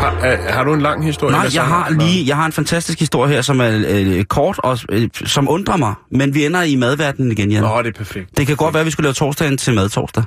[0.00, 1.32] Har, har du en lang historie?
[1.32, 4.78] Nej, jeg har lige, jeg har en fantastisk historie her, som er øh, kort og
[4.88, 5.94] øh, som undrer mig.
[6.10, 7.62] Men vi ender i madverdenen igen, Jan.
[7.62, 8.38] Nå, det er perfekt.
[8.38, 10.24] Det kan godt være, at vi skulle lave torsdagen til madtorsdag.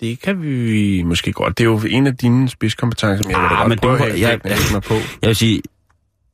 [0.00, 1.58] Det kan vi måske godt.
[1.58, 3.98] Det er jo en af dine spidskompetencer, men jeg vil da Ah, godt men prøve
[3.98, 4.94] du- at have jeg- jeg, mig på.
[5.22, 5.62] Jeg vil sige...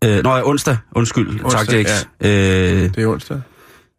[0.05, 0.77] Øh, nå, ja, onsdag.
[0.97, 1.45] Undskyld.
[1.45, 2.05] Onsdag, tak, Jax.
[2.21, 3.41] Øh, Det er onsdag.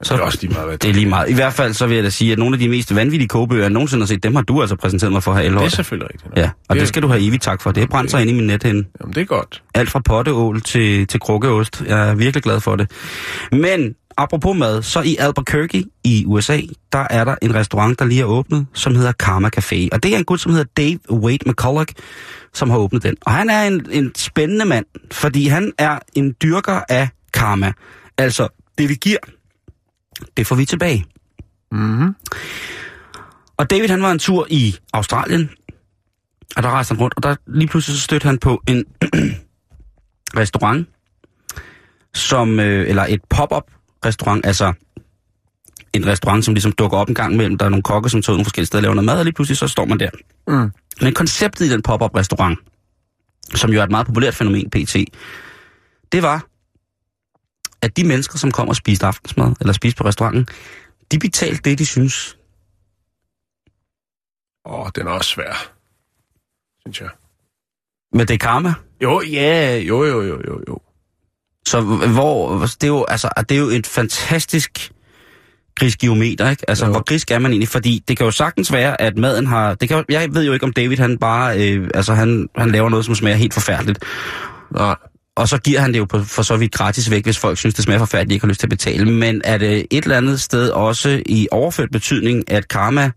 [0.04, 1.30] Så det er også lige meget, hvad det er lige meget.
[1.30, 3.64] I hvert fald så vil jeg da sige, at nogle af de mest vanvittige kogebøger,
[3.64, 6.10] jeg nogensinde har set, dem har du altså præsenteret mig for her Det er selvfølgelig
[6.14, 6.30] rigtigt.
[6.30, 6.38] nok.
[6.38, 7.72] Ja, og det, det skal du have evigt tak for.
[7.72, 8.84] Det er brændt sig ind i min nethænde.
[9.02, 9.64] Jamen, det er godt.
[9.76, 11.84] Alt fra potteål til, til krukkeost.
[11.88, 12.92] Jeg er virkelig glad for det.
[13.52, 16.62] Men apropos mad, så i Albuquerque i USA,
[16.92, 19.88] der er der en restaurant, der lige er åbnet, som hedder Karma Café.
[19.92, 21.94] Og det er en gut, som hedder Dave Wade McCulloch,
[22.54, 23.16] som har åbnet den.
[23.22, 27.74] Og han er en, en spændende mand, fordi han er en dyrker af karma.
[28.18, 28.48] Altså,
[28.78, 29.18] det vi giver,
[30.38, 31.06] det får vi tilbage.
[31.72, 32.16] Mm-hmm.
[33.58, 35.50] Og David, han var en tur i Australien,
[36.56, 38.86] og der rejste han rundt, og der lige pludselig så stødte han på en
[40.40, 40.88] restaurant,
[42.14, 43.64] som, øh, eller et pop-up
[44.06, 44.74] restaurant, altså
[45.94, 47.58] en restaurant, som ligesom dukker op en gang imellem.
[47.58, 49.26] Der er nogle kokke, som tager ud nogle forskellige steder og laver noget mad, og
[49.26, 50.10] lige pludselig så står man der.
[50.48, 50.72] Mm.
[51.02, 52.60] Men konceptet i den pop-up restaurant,
[53.56, 54.96] som jo er et meget populært fænomen, PT,
[56.12, 56.46] det var,
[57.82, 60.48] at de mennesker, som kom og spiste aftensmad, eller spiste på restauranten,
[61.12, 62.36] de betalte det, de synes,
[64.66, 65.72] Åh, den er også svær.
[66.82, 67.10] Synes jeg.
[68.14, 68.74] men det er karma.
[69.04, 70.78] Jo, ja, jo, jo, jo, jo, jo.
[71.68, 74.92] Så hvor, det er jo, altså, det er jo et fantastisk
[75.76, 76.70] grisgeometer, ikke?
[76.70, 76.92] Altså, Jo.
[76.92, 77.70] hvor grisk er man egentlig?
[77.70, 79.74] Fordi det kan jo sagtens være, at maden har...
[79.74, 81.72] Det kan, jeg ved jo ikke, om David, han bare...
[81.72, 84.00] Øh, altså, han, han laver noget, som smager helt forfærdeligt.
[84.76, 84.96] Nej.
[85.36, 87.76] Og så giver han det jo på, for så vidt gratis væk, hvis folk synes,
[87.76, 89.12] det smager forfærdeligt, de ikke har lyst til at betale.
[89.12, 93.12] Men er det et eller andet sted også i overført betydning, at karma,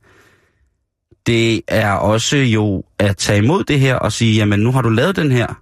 [1.26, 4.88] det er også jo at tage imod det her og sige, jamen nu har du
[4.88, 5.61] lavet den her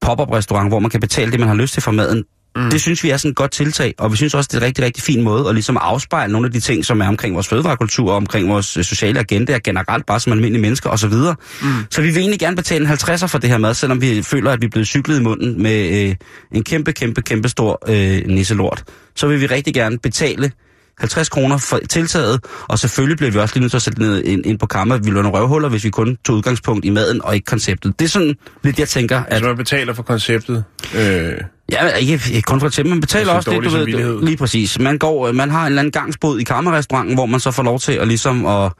[0.00, 2.24] pop-up restaurant, hvor man kan betale det, man har lyst til for maden.
[2.56, 2.70] Mm.
[2.70, 4.66] Det synes vi er sådan et godt tiltag, og vi synes også, det er en
[4.66, 7.48] rigtig, rigtig fin måde at ligesom afspejle nogle af de ting, som er omkring vores
[7.48, 11.12] fødevarekultur og omkring vores øh, sociale agenda generelt bare som almindelige mennesker osv.
[11.12, 11.68] Mm.
[11.90, 14.50] Så vi vil egentlig gerne betale en 50'er for det her mad, selvom vi føler,
[14.50, 16.16] at vi er blevet cyklet i munden med øh,
[16.52, 18.84] en kæmpe, kæmpe, kæmpe stor øh, nisselort.
[19.16, 20.52] Så vil vi rigtig gerne betale
[21.00, 24.24] 50 kroner for tiltaget, og selvfølgelig bliver vi også lige nødt til at sætte ned
[24.24, 24.98] ind, ind på kammer.
[24.98, 27.98] Vi løber nogle røvhuller, hvis vi kun tog udgangspunkt i maden og ikke konceptet.
[27.98, 29.26] Det er sådan lidt, jeg tænker, at...
[29.28, 30.64] Altså, man betaler for konceptet.
[30.94, 31.32] Øh,
[31.72, 34.78] Ja, ikke, ikke kun for eksempel, man betaler Altså, også dårlig du ved, lige præcis.
[34.78, 37.62] Man går, øh, man har en eller anden gangsbod i kammerrestauranten, hvor man så får
[37.62, 38.72] lov til at ligesom at,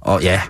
[0.00, 0.40] og ja,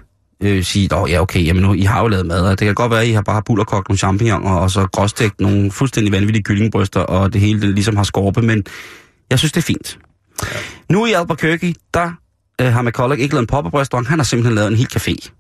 [0.43, 2.75] øh, sige, åh ja, okay, jamen nu, I har jo lavet mad, og det kan
[2.75, 6.43] godt være, at I har bare bullerkogt nogle champignoner, og så gråstegt nogle fuldstændig vanvittige
[6.43, 8.65] kyllingbryster, og det hele det ligesom har skorpe, men
[9.31, 9.99] jeg synes, det er fint.
[10.43, 10.59] Ja.
[10.91, 12.13] Nu i Albuquerque, der
[12.61, 15.31] øh, har McCulloch ikke lavet en pop-up restaurant, han har simpelthen lavet en hel café.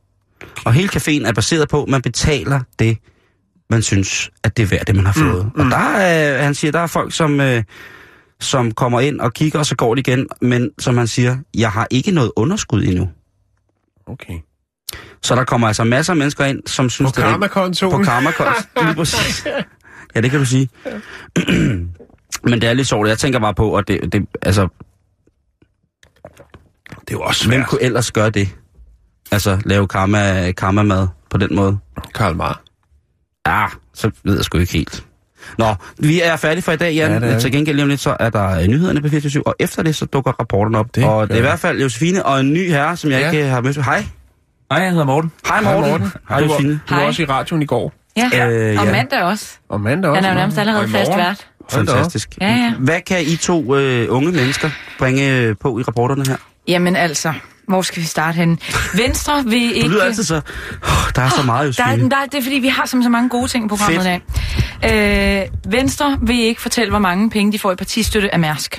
[0.64, 2.98] Og hele caféen er baseret på, at man betaler det,
[3.70, 5.44] man synes, at det er værd, det man har fået.
[5.44, 5.60] Mm, mm.
[5.60, 7.62] Og der er, han siger, der er folk, som, øh,
[8.40, 10.26] som kommer ind og kigger, og så går de igen.
[10.40, 13.08] Men som han siger, jeg har ikke noget underskud endnu.
[14.06, 14.34] okay.
[15.22, 17.30] Så der kommer altså masser af mennesker ind, som synes, På det er...
[17.30, 17.92] karmakontoen.
[17.92, 18.54] På karmakontoen.
[18.86, 19.46] Lige præcis.
[20.14, 20.68] Ja, det kan du sige.
[22.50, 23.08] Men det er lidt sjovt.
[23.08, 24.68] Jeg tænker bare på, at det, det altså,
[27.00, 27.68] Det er jo også hvem svært.
[27.68, 28.48] kunne ellers gøre det?
[29.32, 31.78] Altså, lave karma, karma-mad på den måde.
[32.14, 32.60] Karl Marr.
[33.44, 35.04] Ah, så ved jeg sgu ikke helt.
[35.58, 37.22] Nå, vi er færdige for i dag, Jan.
[37.22, 39.82] Ja, til gengæld lige om lidt, så er der øh, nyhederne på 24 og efter
[39.82, 40.94] det, så dukker rapporten op.
[40.94, 43.30] Det og det er i hvert fald Josefine og en ny herre, som jeg Ja.
[43.30, 43.84] ikke har mødt.
[43.84, 44.04] Hej.
[44.70, 45.32] Hej, jeg hedder Morten.
[45.48, 45.90] Hej Hej, Morten.
[45.90, 46.12] Morten.
[46.28, 46.80] Hej Du var, Josefine.
[46.88, 47.92] du var også i radioen i går.
[48.16, 48.92] Ja, Øh, og ja.
[48.92, 49.58] mandag også.
[49.68, 50.20] Og mandag også.
[50.20, 51.48] Han er jo nærmest allerede fast vært.
[51.70, 52.28] Fantastisk.
[52.40, 52.72] Ja, ja.
[52.78, 56.36] Hvad kan I to øh, unge mennesker bringe øh, på i rapporterne her?
[56.68, 57.32] Jamen altså,
[57.68, 58.58] hvor skal vi starte henne?
[58.96, 59.86] Venstre vil ikke...
[59.88, 60.34] Du lyder altid så...
[60.34, 60.40] Oh,
[61.16, 62.10] der er så meget, Der er, Josefine.
[62.10, 64.18] der, er- det er fordi, vi har som så mange gode ting i programmet i
[64.84, 65.42] dag.
[65.42, 68.78] Øh, Venstre vil ikke fortælle, hvor mange penge de får i partistøtte af Mærsk.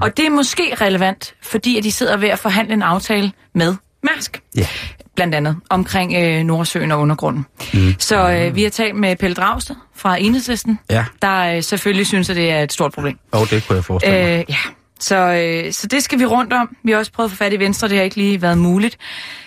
[0.00, 3.74] Og det er måske relevant, fordi at de sidder ved at forhandle en aftale med
[4.02, 4.40] Mærsk.
[4.56, 4.66] Ja.
[5.14, 7.46] Blandt andet omkring øh, Nordsøen og undergrunden.
[7.74, 7.94] Mm.
[7.98, 12.30] Så øh, vi har talt med Pelle Dragsted fra Enhedslisten, Ja, der øh, selvfølgelig synes,
[12.30, 13.18] at det er et stort problem.
[13.32, 14.38] og det kunne jeg forestille mig.
[14.38, 14.56] Øh, ja,
[15.00, 16.76] så, øh, så det skal vi rundt om.
[16.84, 18.96] Vi har også prøvet at få fat i Venstre, det har ikke lige været muligt.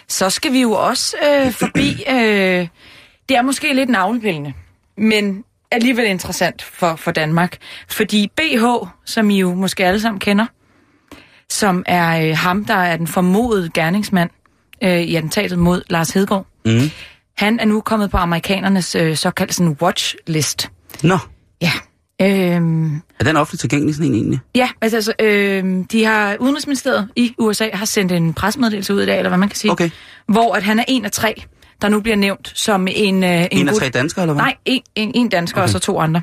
[0.07, 2.03] Så skal vi jo også øh, forbi...
[2.09, 2.67] Øh,
[3.29, 4.53] det er måske lidt navlepillende,
[4.97, 7.57] men alligevel interessant for, for Danmark.
[7.89, 8.63] Fordi BH,
[9.05, 10.45] som I jo måske alle sammen kender,
[11.49, 14.29] som er øh, ham, der er den formodede gerningsmand
[14.83, 16.89] øh, i attentatet mod Lars Hedegaard, Mm.
[17.37, 20.69] han er nu kommet på amerikanernes øh, såkaldte sådan, watch-list.
[21.03, 21.17] Nå,
[21.61, 21.71] Ja.
[22.21, 24.39] Øhm, er den offentligt tilgængelig sådan en egentlig?
[24.55, 29.05] Ja, altså, altså øh, de har Udenrigsministeriet i USA har sendt en presmeddelelse ud i
[29.05, 29.89] dag, eller hvad man kan sige, Okay.
[30.27, 31.43] hvor at han er en af tre,
[31.81, 33.23] der nu bliver nævnt som en...
[33.23, 34.43] Øh, en, En af tre danskere, eller hvad?
[34.43, 35.63] Nej, en, en, en dansker okay.
[35.63, 36.21] og så to andre,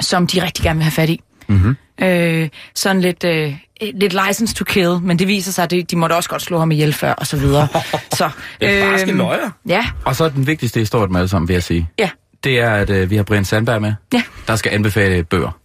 [0.00, 1.20] som de rigtig gerne vil have fat i.
[1.46, 1.76] Mhm.
[2.02, 3.54] Øh, sådan lidt, øh,
[3.94, 6.58] lidt license to kill, men det viser sig, at de, de måtte også godt slå
[6.58, 7.68] ham ihjel før, og så videre.
[8.18, 8.30] så,
[8.60, 9.50] Det er barske løjer.
[9.68, 11.88] Ja, Og så den vigtigste historie dem alle sammen, vil jeg sige.
[11.98, 12.10] ja,
[12.44, 14.22] Det er, at øh, vi har Brian Sandberg med, ja.
[14.46, 15.58] der skal anbefale bøger.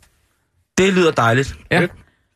[0.78, 1.56] Det lyder dejligt.
[1.72, 1.88] Ja.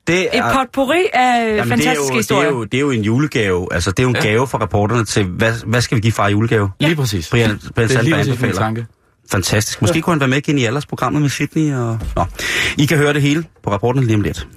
[0.07, 2.47] Det Et er, potpourri af jamen, det er, fantastiske jo, det, historier.
[2.49, 3.67] er jo, det er jo en julegave.
[3.73, 4.21] Altså, det er jo en Ja.
[4.21, 6.69] gave fra reporterne til, hvad, hvad skal vi give far i julegave?
[6.81, 6.85] Ja.
[6.85, 7.29] Lige præcis.
[7.29, 8.59] Brian, Brian det er lige Sandberg præcis min anbefaler.
[8.65, 8.85] tanke.
[9.33, 9.81] Fantastisk.
[9.81, 11.73] Måske kunne han være med igen i aldersprogrammet med Sydney.
[11.73, 11.99] Og...
[12.15, 12.25] Nå.
[12.77, 14.47] I kan høre det hele på rapporten lige om lidt.